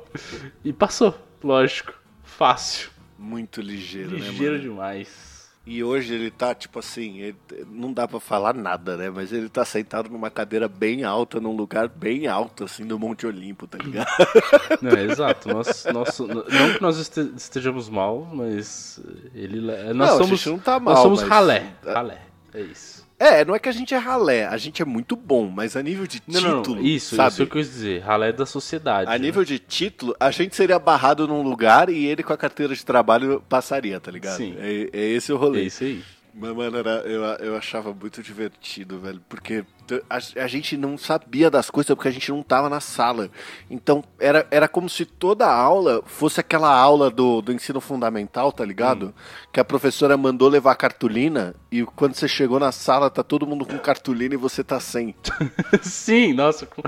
E 0.65 0.73
passou, 0.73 1.15
lógico. 1.45 1.93
Fácil. 2.37 2.91
Muito 3.19 3.61
ligeiro, 3.61 4.11
né, 4.11 4.17
Ligeiro 4.19 4.59
demais. 4.61 5.37
E 5.69 5.83
hoje 5.83 6.15
ele 6.15 6.31
tá, 6.31 6.55
tipo 6.55 6.79
assim, 6.79 7.19
ele- 7.19 7.37
não 7.69 7.93
dá 7.93 8.07
pra 8.07 8.21
falar 8.21 8.55
nada, 8.55 8.97
né? 8.97 9.11
Mas 9.11 9.33
ele 9.33 9.49
tá 9.49 9.65
sentado 9.65 10.09
numa 10.09 10.31
cadeira 10.31 10.69
bem 10.69 11.03
alta, 11.03 11.41
num 11.41 11.57
lugar 11.57 11.89
bem 11.89 12.29
alto, 12.29 12.63
assim, 12.65 12.87
do 12.87 12.97
Monte 12.99 13.27
Olimpo, 13.27 13.67
tá 13.67 13.77
ligado? 13.79 14.07
Não, 14.81 14.93
é 14.93 15.03
exato. 15.05 15.49
Nós, 15.49 15.85
nós, 15.93 16.19
não 16.21 16.73
que 16.75 16.81
nós 16.83 16.99
este- 16.99 17.33
estejamos 17.37 17.89
mal, 17.89 18.29
mas 18.33 19.01
ele, 19.35 19.61
nós 19.61 19.97
Não, 19.97 20.05
a 20.05 20.09
somos, 20.19 20.29
gente 20.41 20.49
não 20.51 20.59
tá 20.59 20.75
nós 20.79 20.95
mal, 20.95 21.03
somos 21.03 21.21
mas- 21.23 21.29
ralé, 21.31 21.73
ralé, 21.85 22.21
é 22.55 22.61
isso. 22.61 23.06
É, 23.19 23.45
não 23.47 23.55
é 23.55 23.59
que 23.59 23.69
a 23.69 23.73
gente 23.73 23.95
é 23.95 23.97
ralé, 23.97 24.47
a 24.47 24.57
gente 24.59 24.83
é 24.83 24.85
muito 24.85 25.17
bom, 25.17 25.49
mas 25.49 25.75
a 25.75 25.83
nível 25.83 26.07
de 26.07 26.21
Não, 26.29 26.61
título, 26.63 26.77
não, 26.77 26.85
isso, 26.85 27.17
sabe? 27.17 27.31
isso 27.33 27.43
eu 27.43 27.47
quis 27.47 27.67
dizer, 27.67 28.01
ralé 28.03 28.31
da 28.31 28.45
sociedade. 28.45 29.09
A 29.09 29.13
né? 29.15 29.19
nível 29.19 29.43
de 29.43 29.59
título, 29.59 30.15
a 30.21 30.31
gente 30.31 30.55
seria 30.55 30.79
barrado 30.79 31.27
num 31.27 31.43
lugar 31.43 31.89
e 31.89 32.05
ele 32.05 32.23
com 32.23 32.33
a 32.35 32.37
carteira 32.37 32.75
de 32.75 32.85
trabalho 32.85 33.43
passaria, 33.49 33.99
tá 33.99 34.11
ligado? 34.11 34.37
Sim. 34.37 34.55
É, 34.59 34.91
é 34.93 35.01
esse 35.09 35.33
o 35.33 35.37
É 35.37 35.39
rolê. 35.39 35.63
isso 35.63 35.83
aí. 35.85 36.03
Mas, 36.39 36.55
mano, 36.55 36.77
era, 36.77 36.91
eu, 37.07 37.23
eu 37.47 37.57
achava 37.57 37.95
muito 37.95 38.23
divertido, 38.23 38.99
velho. 38.99 39.23
Porque 39.27 39.65
a, 40.11 40.17
a 40.17 40.47
gente 40.47 40.77
não 40.77 40.99
sabia 40.99 41.51
das 41.51 41.71
coisas 41.71 41.95
porque 41.95 42.09
a 42.09 42.13
gente 42.13 42.31
não 42.31 42.43
tava 42.43 42.69
na 42.69 42.79
sala. 42.79 43.31
Então, 43.71 44.05
era, 44.21 44.47
era 44.51 44.69
como 44.69 44.87
se 44.87 45.07
toda 45.07 45.47
a 45.47 45.55
aula 45.55 46.03
fosse 46.05 46.39
aquela 46.39 46.69
aula 46.79 47.11
do, 47.11 47.41
do 47.41 47.55
ensino 47.55 47.81
fundamental, 47.81 48.53
tá 48.53 48.67
ligado? 48.67 49.15
Que 49.51 49.61
a 49.61 49.65
professora 49.65 50.15
mandou 50.19 50.51
levar 50.51 50.75
cartolina 50.75 51.55
e 51.73 51.83
quando 51.85 52.13
você 52.15 52.29
chegou 52.29 52.61
na 52.61 52.71
sala 52.71 53.09
tá 53.09 53.23
todo 53.23 53.47
mundo 53.47 53.65
com 53.65 53.79
cartolina 53.79 54.35
e 54.35 54.37
você 54.39 54.63
tá 54.63 54.79
sem. 54.79 55.15
Sim, 55.81 56.35
nossa, 56.35 56.67
co- 56.67 56.83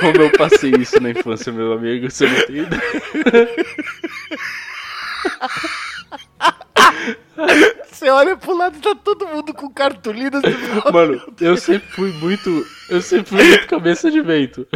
como 0.00 0.22
eu 0.22 0.30
passei 0.38 0.70
isso 0.78 1.00
na 1.00 1.10
infância, 1.10 1.52
meu 1.52 1.72
amigo, 1.72 2.08
você 2.08 2.28
não 2.28 2.46
tem 2.46 2.56
ideia. 2.58 2.82
Você 7.90 8.08
olha 8.10 8.36
pro 8.36 8.56
lado 8.56 8.76
e 8.76 8.80
tá 8.80 8.94
todo 8.94 9.26
mundo 9.26 9.54
com 9.54 9.70
cartolina. 9.70 10.40
Fala, 10.40 10.92
Mano, 10.92 11.22
eu 11.40 11.56
sempre 11.56 11.88
fui 11.88 12.12
muito. 12.12 12.66
Eu 12.88 13.00
sempre 13.00 13.30
fui 13.30 13.44
muito 13.44 13.66
cabeça 13.66 14.10
de 14.10 14.20
vento. 14.20 14.66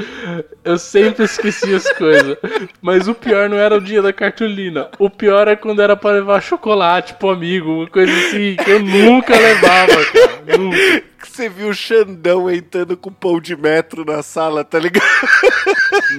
Eu 0.64 0.78
sempre 0.78 1.24
esqueci 1.24 1.74
as 1.74 1.90
coisas. 1.92 2.36
Mas 2.80 3.08
o 3.08 3.14
pior 3.14 3.48
não 3.48 3.56
era 3.56 3.76
o 3.76 3.80
dia 3.80 4.02
da 4.02 4.12
cartolina. 4.12 4.90
O 4.98 5.10
pior 5.10 5.48
é 5.48 5.56
quando 5.56 5.82
era 5.82 5.96
pra 5.96 6.12
levar 6.12 6.40
chocolate 6.40 7.14
pro 7.14 7.30
amigo, 7.30 7.70
uma 7.70 7.88
coisa 7.88 8.12
assim, 8.12 8.56
que 8.56 8.70
eu 8.70 8.80
nunca 8.80 9.36
levava, 9.36 10.04
cara. 10.12 10.58
Nunca. 10.58 11.02
você 11.22 11.48
viu 11.48 11.68
o 11.68 11.74
Xandão 11.74 12.50
entrando 12.50 12.96
com 12.96 13.12
pão 13.12 13.40
de 13.40 13.56
metro 13.56 14.04
na 14.04 14.22
sala, 14.22 14.64
tá 14.64 14.78
ligado? 14.78 15.04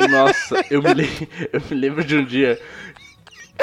Nossa, 0.09 0.63
eu 0.69 0.81
me, 0.81 1.29
eu 1.51 1.61
me 1.69 1.75
lembro 1.75 2.03
de 2.03 2.17
um 2.17 2.25
dia. 2.25 2.59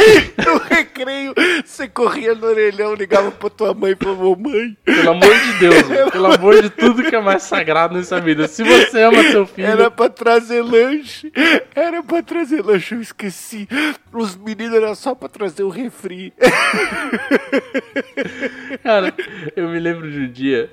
No 0.45 0.59
recreio, 0.59 1.35
você 1.65 1.89
corria 1.89 2.35
no 2.35 2.47
orelhão, 2.47 2.95
ligava 2.95 3.31
pra 3.31 3.51
tua 3.51 3.75
mãe 3.75 3.93
e 3.93 3.97
falou, 3.97 4.37
mãe, 4.37 4.77
Pelo 4.85 5.11
amor 5.11 5.39
de 5.39 5.53
Deus, 5.59 5.89
mano, 5.89 6.11
pelo 6.11 6.33
amor 6.33 6.63
de 6.63 6.71
tudo 6.71 7.03
que 7.03 7.15
é 7.15 7.21
mais 7.21 7.43
sagrado 7.43 7.95
nessa 7.95 8.21
vida. 8.21 8.49
Se 8.49 8.63
você 8.63 9.03
ama 9.03 9.23
seu 9.31 9.47
filho. 9.47 9.67
era 9.67 9.91
pra 9.91 10.09
trazer 10.09 10.63
lanche, 10.63 11.33
era 11.75 12.03
pra 12.03 12.23
trazer 12.23 12.65
lanche, 12.65 12.95
eu 12.95 13.01
esqueci. 13.01 13.69
Os 14.13 14.37
meninos 14.37 14.77
era 14.77 14.95
só 14.95 15.15
pra 15.15 15.29
trazer 15.29 15.63
o 15.63 15.69
refri. 15.69 16.33
Cara, 18.83 19.13
eu 19.55 19.69
me 19.69 19.79
lembro 19.79 20.11
de 20.11 20.21
um 20.21 20.31
dia 20.31 20.71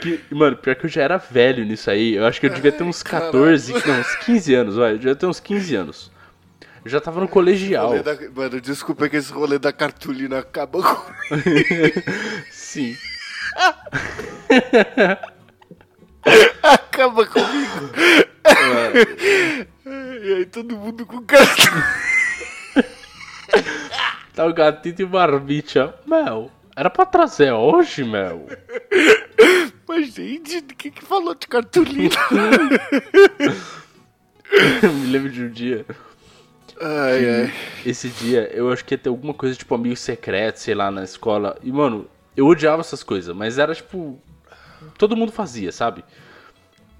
que, 0.00 0.20
mano, 0.30 0.56
pior 0.56 0.76
que 0.76 0.86
eu 0.86 0.90
já 0.90 1.02
era 1.02 1.18
velho 1.18 1.64
nisso 1.64 1.90
aí. 1.90 2.14
Eu 2.14 2.26
acho 2.26 2.40
que 2.40 2.46
eu 2.46 2.50
devia 2.50 2.72
ter 2.72 2.84
uns 2.84 3.02
14, 3.02 3.72
não, 3.86 4.00
uns 4.00 4.14
15 4.16 4.54
anos, 4.54 4.76
vai. 4.76 4.92
Eu 4.92 4.98
devia 4.98 5.14
ter 5.14 5.26
uns 5.26 5.40
15 5.40 5.74
anos. 5.74 6.10
Eu 6.84 6.90
já 6.90 7.00
tava 7.00 7.20
no 7.20 7.28
colegial. 7.28 8.02
Da- 8.02 8.16
Mano, 8.34 8.60
desculpa 8.60 9.08
que 9.08 9.16
esse 9.16 9.32
rolê 9.32 9.58
da 9.58 9.72
cartolina 9.72 10.38
acaba 10.38 10.82
com... 10.82 11.12
Sim. 12.50 12.96
acaba 16.62 17.26
comigo. 17.26 17.90
E 20.22 20.34
aí 20.34 20.46
todo 20.46 20.76
mundo 20.76 21.04
com 21.06 21.20
cartolina. 21.22 21.86
Tá 24.34 24.46
o 24.46 24.54
gatito 24.54 25.02
e 25.02 25.06
barbicha. 25.06 25.94
Mel, 26.06 26.50
era 26.76 26.88
pra 26.88 27.04
trazer 27.04 27.52
hoje, 27.52 28.04
Mel. 28.04 28.46
Mas, 29.86 30.14
gente, 30.14 30.58
o 30.58 30.62
que 30.62 30.90
que 30.90 31.04
falou 31.04 31.34
de 31.34 31.46
cartolina? 31.48 32.14
Eu 34.82 34.92
me 34.94 35.06
lembro 35.10 35.30
de 35.30 35.42
um 35.44 35.50
dia. 35.50 35.84
Ai, 36.80 37.28
ai. 37.28 37.52
Esse 37.84 38.08
dia, 38.08 38.50
eu 38.52 38.72
acho 38.72 38.84
que 38.84 38.94
ia 38.94 38.98
ter 38.98 39.08
alguma 39.08 39.34
coisa 39.34 39.56
tipo 39.56 39.74
amigo 39.74 39.96
secreto, 39.96 40.58
sei 40.58 40.74
lá, 40.74 40.90
na 40.90 41.04
escola. 41.04 41.56
E, 41.62 41.70
mano, 41.70 42.06
eu 42.36 42.46
odiava 42.46 42.80
essas 42.80 43.02
coisas, 43.02 43.34
mas 43.34 43.58
era 43.58 43.74
tipo. 43.74 44.20
Todo 44.96 45.16
mundo 45.16 45.30
fazia, 45.30 45.70
sabe? 45.72 46.04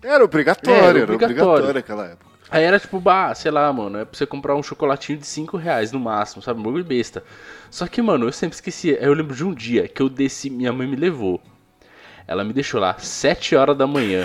Era 0.02 0.24
obrigatório, 0.24 0.78
era 0.78 1.04
obrigatório. 1.04 1.42
obrigatório 1.42 1.74
naquela 1.74 2.06
época. 2.06 2.30
Aí 2.50 2.64
era 2.64 2.80
tipo, 2.80 2.98
bah, 2.98 3.32
sei 3.34 3.50
lá, 3.50 3.72
mano, 3.72 3.98
é 3.98 4.04
pra 4.04 4.16
você 4.16 4.26
comprar 4.26 4.56
um 4.56 4.62
chocolatinho 4.62 5.18
de 5.18 5.26
5 5.26 5.56
reais 5.56 5.92
no 5.92 6.00
máximo, 6.00 6.42
sabe? 6.42 6.60
Um 6.60 6.82
besta. 6.82 7.22
Só 7.70 7.86
que, 7.86 8.02
mano, 8.02 8.26
eu 8.26 8.32
sempre 8.32 8.56
esquecia. 8.56 8.98
Aí 8.98 9.06
eu 9.06 9.14
lembro 9.14 9.36
de 9.36 9.44
um 9.44 9.54
dia 9.54 9.86
que 9.86 10.02
eu 10.02 10.08
desci, 10.08 10.50
minha 10.50 10.72
mãe 10.72 10.86
me 10.86 10.96
levou. 10.96 11.40
Ela 12.30 12.44
me 12.44 12.52
deixou 12.52 12.80
lá, 12.80 12.96
7 12.96 13.56
horas 13.56 13.76
da 13.76 13.88
manhã. 13.88 14.24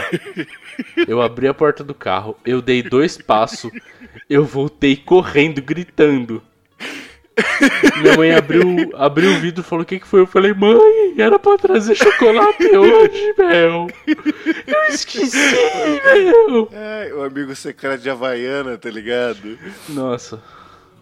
Eu 1.08 1.24
abri 1.24 1.48
a 1.48 1.56
porta 1.56 1.84
do 1.84 1.96
carro, 1.96 2.38
eu 2.46 2.62
dei 2.62 2.84
dois 2.84 3.18
passos, 3.18 3.72
eu 4.30 4.46
voltei 4.46 4.96
correndo, 4.96 5.60
gritando. 5.60 6.40
Minha 8.00 8.16
mãe 8.16 8.32
abriu, 8.32 8.92
abriu 8.94 9.32
o 9.32 9.40
vidro 9.40 9.62
e 9.62 9.64
falou: 9.64 9.82
O 9.82 9.86
que, 9.86 10.00
que 10.00 10.06
foi? 10.06 10.20
Eu 10.20 10.28
falei: 10.28 10.54
Mãe, 10.54 11.16
era 11.18 11.40
pra 11.40 11.58
trazer 11.58 11.96
chocolate 11.96 12.64
hoje, 12.78 13.34
meu. 13.40 13.88
Eu 14.06 14.84
esqueci, 14.88 15.38
meu. 16.48 16.70
É, 16.72 17.12
o 17.12 17.24
amigo 17.24 17.56
secreto 17.56 18.04
de 18.04 18.10
Havaiana, 18.12 18.78
tá 18.78 18.90
ligado? 18.92 19.58
Nossa, 19.90 20.40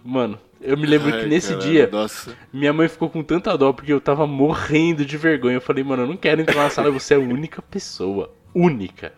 mano, 0.05 0.39
eu 0.63 0.77
me 0.77 0.87
lembro 0.87 1.13
Ai, 1.13 1.21
que 1.21 1.27
nesse 1.27 1.49
caralho, 1.49 1.69
dia 1.69 1.89
Nossa. 1.91 2.35
minha 2.51 2.71
mãe 2.71 2.87
ficou 2.87 3.09
com 3.09 3.21
tanta 3.21 3.57
dó 3.57 3.73
porque 3.73 3.91
eu 3.91 4.01
tava 4.01 4.25
morrendo 4.25 5.05
de 5.05 5.17
vergonha. 5.17 5.55
Eu 5.55 5.61
falei: 5.61 5.83
Mano, 5.83 6.03
eu 6.03 6.07
não 6.07 6.17
quero 6.17 6.41
entrar 6.41 6.63
na 6.63 6.69
sala, 6.69 6.89
você 6.89 7.13
é 7.13 7.17
a 7.17 7.19
única 7.19 7.61
pessoa. 7.61 8.33
Única. 8.55 9.11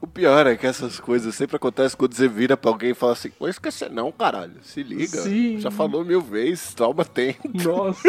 O 0.00 0.06
pior 0.06 0.46
é 0.46 0.56
que 0.56 0.66
essas 0.66 1.00
coisas 1.00 1.34
sempre 1.34 1.56
acontecem 1.56 1.96
quando 1.96 2.14
você 2.14 2.28
vira 2.28 2.56
pra 2.56 2.70
alguém 2.70 2.90
e 2.90 2.94
fala 2.94 3.12
assim: 3.12 3.30
Vou 3.38 3.48
esquecer, 3.48 3.90
não, 3.90 4.12
caralho. 4.12 4.56
Se 4.62 4.82
liga. 4.82 5.06
Sim. 5.06 5.58
Já 5.60 5.70
falou 5.70 6.04
mil 6.04 6.20
vezes, 6.20 6.74
toma 6.74 7.04
tempo. 7.04 7.50
Nossa. 7.54 8.02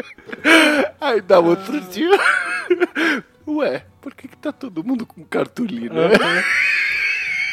Aí 1.00 1.20
dá 1.20 1.38
outro 1.38 1.80
dia. 1.80 2.18
Ué, 3.46 3.84
por 4.00 4.14
que, 4.14 4.26
que 4.26 4.36
tá 4.36 4.50
todo 4.50 4.82
mundo 4.82 5.06
com 5.06 5.24
cartolina? 5.24 6.10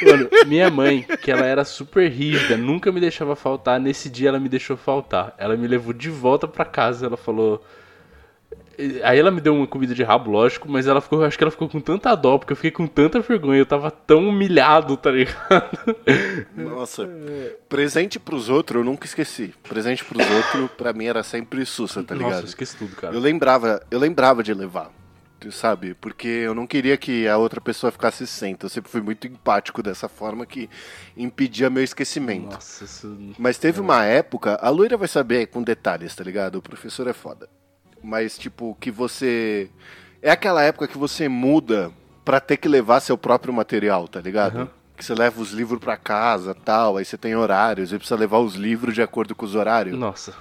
Mano, 0.06 0.30
minha 0.48 0.70
mãe, 0.70 1.06
que 1.22 1.32
ela 1.32 1.46
era 1.46 1.63
super 1.63 2.10
rígida, 2.10 2.58
nunca 2.58 2.92
me 2.92 3.00
deixava 3.00 3.36
faltar. 3.36 3.80
Nesse 3.80 4.10
dia 4.10 4.30
ela 4.30 4.39
me 4.39 4.50
deixou 4.50 4.78
faltar. 4.78 5.34
Ela 5.38 5.56
me 5.56 5.68
levou 5.68 5.94
de 5.94 6.10
volta 6.10 6.48
pra 6.48 6.66
casa. 6.66 7.06
Ela 7.06 7.18
falou. 7.18 7.63
Aí 9.04 9.20
ela 9.20 9.30
me 9.30 9.39
deu 9.39 9.54
uma 9.54 9.68
comida 9.68 9.94
de 9.94 10.02
rabo, 10.02 10.32
lógico, 10.32 10.68
mas 10.68 10.88
ela 10.88 11.00
ficou, 11.00 11.24
acho 11.24 11.38
que 11.38 11.44
ela 11.44 11.52
ficou 11.52 11.70
com 11.70 11.80
tanta 11.80 12.16
dó, 12.16 12.39
porque 12.39 12.54
eu 12.54 12.56
fiquei 12.56 12.72
com 12.72 12.88
tanta 12.88 13.20
vergonha, 13.20 13.60
eu 13.60 13.68
tava 13.68 13.92
tão 13.92 14.30
humilhado, 14.30 14.98
tá 14.98 15.12
ligado? 15.12 15.96
Nossa, 16.58 17.08
presente 17.70 18.18
pros 18.18 18.50
outros 18.50 18.80
eu 18.80 18.84
nunca 18.84 19.06
esqueci. 19.06 19.54
Presente 19.62 20.04
pros 20.04 20.28
outros, 20.28 20.72
pra 20.76 20.92
mim 20.92 21.06
era 21.06 21.22
sempre 21.22 21.63
sussa, 21.68 22.02
tá 22.02 22.16
ligado? 22.16 22.32
Nossa, 22.32 22.44
eu 22.44 22.48
esqueci 22.48 22.76
tudo, 22.76 22.96
cara. 22.96 23.13
Eu 23.13 23.20
lembrava, 23.20 23.80
eu 23.92 24.00
lembrava 24.00 24.42
de 24.42 24.52
levar, 24.56 24.92
sabe? 25.52 25.94
Porque 25.96 26.28
eu 26.28 26.54
não 26.54 26.66
queria 26.66 26.98
que 26.98 27.28
a 27.28 27.38
outra 27.38 27.60
pessoa 27.60 27.92
ficasse 27.92 28.26
sem. 28.26 28.54
então 28.54 28.66
Eu 28.68 28.70
sempre 28.70 28.92
fui 28.92 29.02
muito 29.02 29.28
empático 29.28 29.84
dessa 29.84 30.08
forma 30.08 30.46
que 30.46 30.70
impedia 31.16 31.70
meu 31.70 31.84
esquecimento. 31.84 32.54
Nossa, 32.54 32.84
isso. 32.84 33.36
Mas 33.38 33.58
teve 33.58 33.80
uma 33.80 34.04
época, 34.06 34.58
a 34.62 34.70
loira 34.70 34.98
vai 34.98 35.08
saber 35.08 35.48
com 35.48 35.62
detalhes, 35.62 36.16
tá 36.16 36.24
ligado? 36.24 36.56
O 36.56 36.62
professor 36.62 37.08
é 37.08 37.14
foda. 37.14 37.50
Mas, 38.02 38.38
tipo, 38.38 38.78
que 38.80 38.92
você. 38.92 39.70
É 40.22 40.32
aquela 40.32 40.62
época 40.62 40.88
que 40.88 40.98
você 40.98 41.28
muda 41.28 41.92
pra 42.24 42.40
ter 42.40 42.58
que 42.58 42.68
levar 42.68 43.00
seu 43.00 43.18
próprio 43.18 43.54
material, 43.54 44.08
tá 44.08 44.22
ligado? 44.22 44.56
Aham. 44.58 44.70
Que 44.96 45.04
você 45.04 45.14
leva 45.14 45.42
os 45.42 45.52
livros 45.52 45.80
pra 45.80 45.98
casa 45.98 46.54
tal, 46.54 46.98
aí 46.98 47.06
você 47.06 47.18
tem 47.18 47.36
horários, 47.36 47.92
aí 47.92 47.98
precisa 47.98 48.20
levar 48.20 48.40
os 48.40 48.54
livros 48.54 48.94
de 48.94 49.02
acordo 49.02 49.34
com 49.34 49.46
os 49.46 49.56
horários. 49.56 49.98
Nossa. 49.98 50.34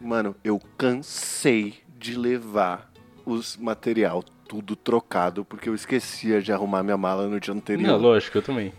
Mano, 0.00 0.34
eu 0.42 0.58
cansei 0.78 1.80
de 1.98 2.16
levar 2.16 2.89
os 3.32 3.56
material 3.56 4.24
tudo 4.48 4.74
trocado, 4.74 5.44
porque 5.44 5.68
eu 5.68 5.74
esquecia 5.74 6.42
de 6.42 6.52
arrumar 6.52 6.82
minha 6.82 6.96
mala 6.96 7.26
no 7.28 7.38
dia 7.38 7.54
anterior. 7.54 7.86
Não, 7.86 7.96
lógico, 7.98 8.38
eu 8.38 8.42
também. 8.42 8.72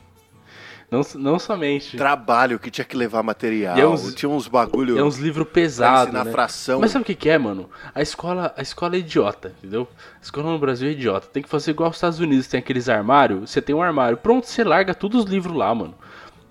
Não, 0.90 1.00
não 1.16 1.40
somente. 1.40 1.96
Trabalho 1.96 2.60
que 2.60 2.70
tinha 2.70 2.84
que 2.84 2.98
levar 2.98 3.24
material, 3.24 3.78
é 3.78 3.88
uns- 3.88 4.14
tinha 4.14 4.28
uns 4.28 4.50
bagulho 4.50 4.98
É 5.00 5.04
uns 5.04 5.16
livros 5.18 5.48
pesados. 5.48 6.04
ensinar 6.10 6.26
Né? 6.26 6.32
fração. 6.34 6.82
Mas 6.82 6.92
sabe 6.92 7.04
o 7.04 7.06
que, 7.06 7.16
que 7.16 7.30
é, 7.30 7.38
mano? 7.38 7.70
A 7.96 8.02
escola, 8.02 8.54
a 8.58 8.62
escola 8.62 8.96
é 8.98 9.00
idiota, 9.00 9.54
entendeu? 9.60 9.88
A 10.20 10.22
escola 10.22 10.52
no 10.52 10.60
Brasil 10.60 10.90
é 10.90 10.92
idiota. 10.92 11.28
Tem 11.32 11.42
que 11.42 11.48
fazer 11.48 11.72
igual 11.72 11.90
os 11.92 11.96
Estados 11.96 12.20
Unidos, 12.20 12.48
tem 12.48 12.60
aqueles 12.60 12.90
armários. 12.90 13.50
Você 13.50 13.62
tem 13.62 13.74
um 13.74 13.82
armário, 13.82 14.18
pronto, 14.18 14.46
você 14.48 14.66
larga 14.66 14.94
todos 14.94 15.24
os 15.24 15.30
livros 15.32 15.56
lá, 15.56 15.74
mano. 15.74 15.96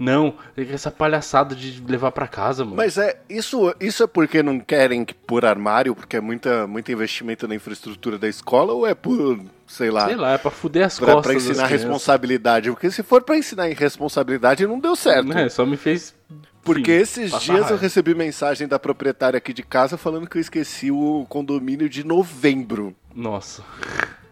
Não, 0.01 0.33
essa 0.57 0.91
palhaçada 0.91 1.55
de 1.55 1.85
levar 1.87 2.11
pra 2.11 2.27
casa, 2.27 2.65
mano. 2.65 2.79
Mas 2.79 2.97
é 2.97 3.21
isso, 3.29 3.75
isso 3.79 4.03
é 4.03 4.07
porque 4.07 4.43
não 4.43 4.59
querem 4.59 5.05
que 5.05 5.13
por 5.13 5.45
armário, 5.45 5.95
porque 5.95 6.17
é 6.17 6.23
muita, 6.23 6.67
muito 6.67 6.91
investimento 6.91 7.47
na 7.47 7.55
infraestrutura 7.55 8.19
da 8.19 8.27
escola, 8.27 8.73
ou 8.73 8.87
é 8.87 8.95
por, 8.95 9.39
sei 9.67 9.91
lá, 9.91 10.07
Sei 10.07 10.17
lá, 10.17 10.33
é 10.33 10.39
pra 10.39 10.51
fuder 10.51 10.87
as 10.87 10.99
pra, 10.99 11.13
costas 11.13 11.23
pra 11.23 11.35
ensinar 11.35 11.67
responsabilidade? 11.67 12.71
Porque 12.71 12.91
se 12.91 13.03
for 13.03 13.21
pra 13.23 13.37
ensinar 13.37 13.69
irresponsabilidade, 13.69 14.67
não 14.67 14.81
deu 14.81 14.97
certo. 14.97 15.37
É, 15.37 15.51
só 15.51 15.67
me 15.67 15.77
fez. 15.77 16.15
Porque 16.63 16.93
enfim, 16.93 17.03
esses 17.03 17.31
dias 17.33 17.49
eu 17.49 17.63
raiva. 17.65 17.77
recebi 17.77 18.15
mensagem 18.15 18.67
da 18.67 18.79
proprietária 18.79 19.37
aqui 19.37 19.53
de 19.53 19.63
casa 19.63 19.99
falando 19.99 20.27
que 20.27 20.39
eu 20.39 20.41
esqueci 20.41 20.91
o 20.91 21.27
condomínio 21.29 21.91
de 21.91 22.05
novembro. 22.05 22.97
Nossa. 23.15 23.63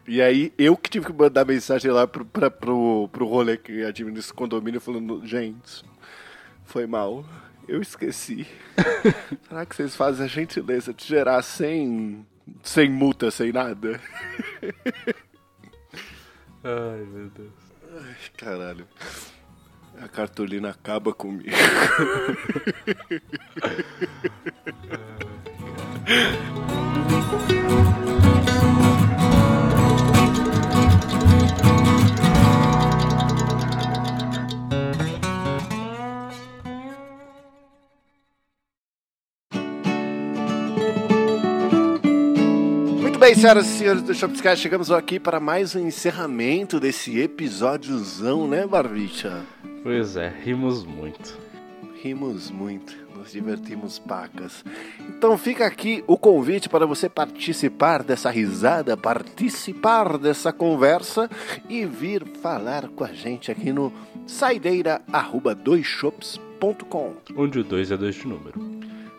E 0.08 0.20
aí 0.22 0.52
eu 0.56 0.74
que 0.74 0.88
tive 0.88 1.04
que 1.04 1.12
mandar 1.12 1.44
mensagem 1.44 1.90
lá 1.90 2.06
pro, 2.06 2.24
pra, 2.24 2.50
pro, 2.50 3.10
pro 3.12 3.26
rolê 3.26 3.58
que 3.58 3.84
administra 3.84 4.20
esse 4.20 4.32
condomínio 4.32 4.80
falando, 4.80 5.20
gente, 5.26 5.84
foi 6.64 6.86
mal. 6.86 7.26
Eu 7.68 7.82
esqueci. 7.82 8.46
Será 9.46 9.66
que 9.66 9.76
vocês 9.76 9.94
fazem 9.94 10.24
a 10.24 10.28
gentileza 10.28 10.94
de 10.94 11.04
gerar 11.04 11.42
sem, 11.42 12.26
sem 12.62 12.88
multa, 12.88 13.30
sem 13.30 13.52
nada? 13.52 14.00
Ai, 16.64 17.06
meu 17.12 17.28
Deus. 17.28 17.52
Ai, 17.92 18.16
caralho. 18.34 18.88
A 20.00 20.08
cartolina 20.08 20.70
acaba 20.70 21.12
comigo. 21.12 21.50
bem, 43.28 43.34
senhoras 43.34 43.66
e 43.66 43.70
senhores 43.76 44.02
do 44.02 44.14
Shopscast, 44.14 44.62
chegamos 44.62 44.90
aqui 44.90 45.20
para 45.20 45.38
mais 45.38 45.76
um 45.76 45.86
encerramento 45.86 46.80
desse 46.80 47.20
episódiozão, 47.20 48.48
né, 48.48 48.66
Barbicha? 48.66 49.44
Pois 49.82 50.16
é, 50.16 50.32
rimos 50.42 50.86
muito. 50.86 51.36
Rimos 52.02 52.50
muito, 52.50 52.96
nos 53.14 53.30
divertimos 53.30 53.98
pacas. 53.98 54.64
Então 55.10 55.36
fica 55.36 55.66
aqui 55.66 56.02
o 56.06 56.16
convite 56.16 56.70
para 56.70 56.86
você 56.86 57.06
participar 57.06 58.02
dessa 58.02 58.30
risada, 58.30 58.96
participar 58.96 60.16
dessa 60.16 60.50
conversa 60.50 61.28
e 61.68 61.84
vir 61.84 62.24
falar 62.40 62.88
com 62.88 63.04
a 63.04 63.12
gente 63.12 63.50
aqui 63.50 63.74
no 63.74 63.92
saideira@doisshops.com. 64.26 67.14
Onde 67.36 67.58
o 67.58 67.64
2 67.64 67.90
é 67.90 67.96
2 67.98 68.14
de 68.14 68.26
número. 68.26 68.77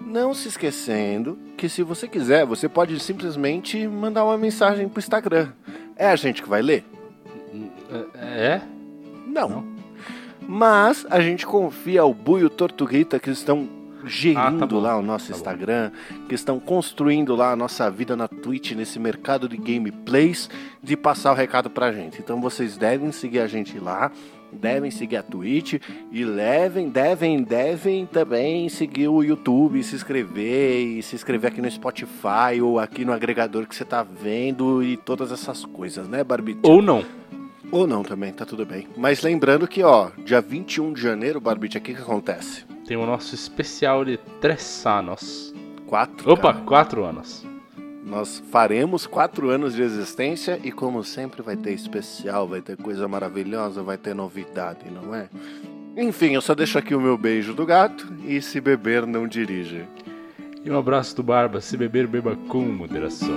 Não 0.10 0.34
se 0.34 0.48
esquecendo 0.48 1.38
que 1.56 1.70
se 1.70 1.84
você 1.84 2.08
quiser, 2.08 2.46
você 2.46 2.68
pode 2.68 3.00
simplesmente 3.00 3.88
mandar 3.88 4.26
uma 4.26 4.38
mensagem 4.38 4.90
pro 4.90 5.00
Instagram. 5.00 5.50
É 5.96 6.08
a 6.08 6.16
gente 6.16 6.42
que 6.42 6.50
vai 6.50 6.62
ler? 6.64 6.84
É? 8.16 8.60
Não. 9.28 9.64
Mas 10.48 11.06
a 11.10 11.22
gente 11.22 11.46
confia 11.46 12.02
ao 12.02 12.14
Bu 12.14 12.40
e 12.40 12.44
o 12.46 12.50
Tortuguita 12.50 13.20
que 13.20 13.30
estão 13.30 13.70
gerindo 14.04 14.40
Ah, 14.40 14.52
tá 14.58 14.66
bom. 14.66 14.80
lá 14.80 14.98
o 14.98 15.02
nosso 15.04 15.28
Tá 15.28 15.34
bom. 15.34 15.38
Instagram, 15.38 15.92
que 16.28 16.34
estão 16.34 16.60
construindo 16.60 17.36
lá 17.36 17.52
a 17.52 17.56
nossa 17.56 17.92
vida 17.92 18.16
na 18.16 18.28
Twitch, 18.28 18.72
nesse 18.72 18.98
mercado 18.98 19.48
de 19.48 19.58
gameplays, 19.58 20.50
de 20.82 20.96
passar 20.98 21.34
o 21.34 21.36
recado 21.36 21.70
pra 21.70 21.92
gente. 21.92 22.20
Então 22.20 22.42
vocês 22.42 22.78
devem 22.78 23.12
seguir 23.12 23.40
a 23.42 23.48
gente 23.48 23.78
lá, 23.78 24.12
devem 24.52 24.92
seguir 24.92 25.18
a 25.18 25.24
Twitch 25.24 25.76
e 26.12 26.24
levem, 26.24 26.90
devem, 26.90 27.44
devem 27.44 28.06
também 28.06 28.70
seguir 28.70 29.08
o 29.08 29.24
YouTube, 29.24 29.82
se 29.84 29.96
inscrever 29.96 30.82
e 30.82 31.04
se 31.04 31.16
inscrever 31.16 31.52
aqui 31.52 31.62
no 31.62 31.70
Spotify 31.70 32.62
ou 32.62 32.80
aqui 32.80 33.06
no 33.06 33.14
agregador 33.14 33.68
que 33.68 33.76
você 33.76 33.86
tá 33.86 34.04
vendo 34.04 34.84
e 34.84 34.98
todas 34.98 35.32
essas 35.32 35.66
coisas, 35.66 36.08
né, 36.08 36.24
Barbite? 36.24 36.60
Ou 36.64 36.82
não. 36.82 37.04
Ou 37.72 37.86
não 37.86 38.04
também, 38.04 38.34
tá 38.34 38.46
tudo 38.46 38.66
bem. 38.66 38.88
Mas 38.98 39.22
lembrando 39.22 39.68
que, 39.68 39.84
ó, 39.84 40.10
dia 40.26 40.42
21 40.42 40.94
de 40.94 41.02
janeiro, 41.02 41.40
Barbite, 41.40 41.78
aqui 41.78 41.94
que 41.94 42.02
acontece? 42.02 42.66
Tem 42.88 42.98
o 42.98 43.06
nosso 43.06 43.36
especial 43.36 44.04
de 44.04 44.18
três 44.42 44.84
anos. 44.86 45.54
Quatro. 45.86 46.32
Opa, 46.32 46.54
cara. 46.54 46.66
quatro 46.66 47.04
anos. 47.04 47.46
Nós 48.04 48.42
faremos 48.52 49.06
quatro 49.06 49.50
anos 49.50 49.76
de 49.76 49.82
existência 49.82 50.60
e, 50.64 50.72
como 50.72 51.04
sempre, 51.04 51.42
vai 51.42 51.56
ter 51.56 51.74
especial, 51.74 52.48
vai 52.48 52.62
ter 52.62 52.78
coisa 52.78 53.08
maravilhosa, 53.08 53.84
vai 53.84 53.98
ter 53.98 54.16
novidade, 54.16 54.90
não 54.90 55.14
é? 55.14 55.30
Enfim, 55.98 56.34
eu 56.34 56.42
só 56.42 56.56
deixo 56.56 56.78
aqui 56.78 56.96
o 56.96 57.02
meu 57.02 57.18
beijo 57.18 57.54
do 57.54 57.66
gato 57.66 58.08
e 58.26 58.42
se 58.42 58.62
beber, 58.62 59.06
não 59.06 59.28
dirige. 59.28 59.86
E 60.64 60.72
um 60.72 60.78
abraço 60.78 61.16
do 61.16 61.24
Barba. 61.24 61.62
Se 61.62 61.76
beber, 61.76 62.08
beba 62.08 62.38
com 62.48 62.62
moderação. 62.62 63.36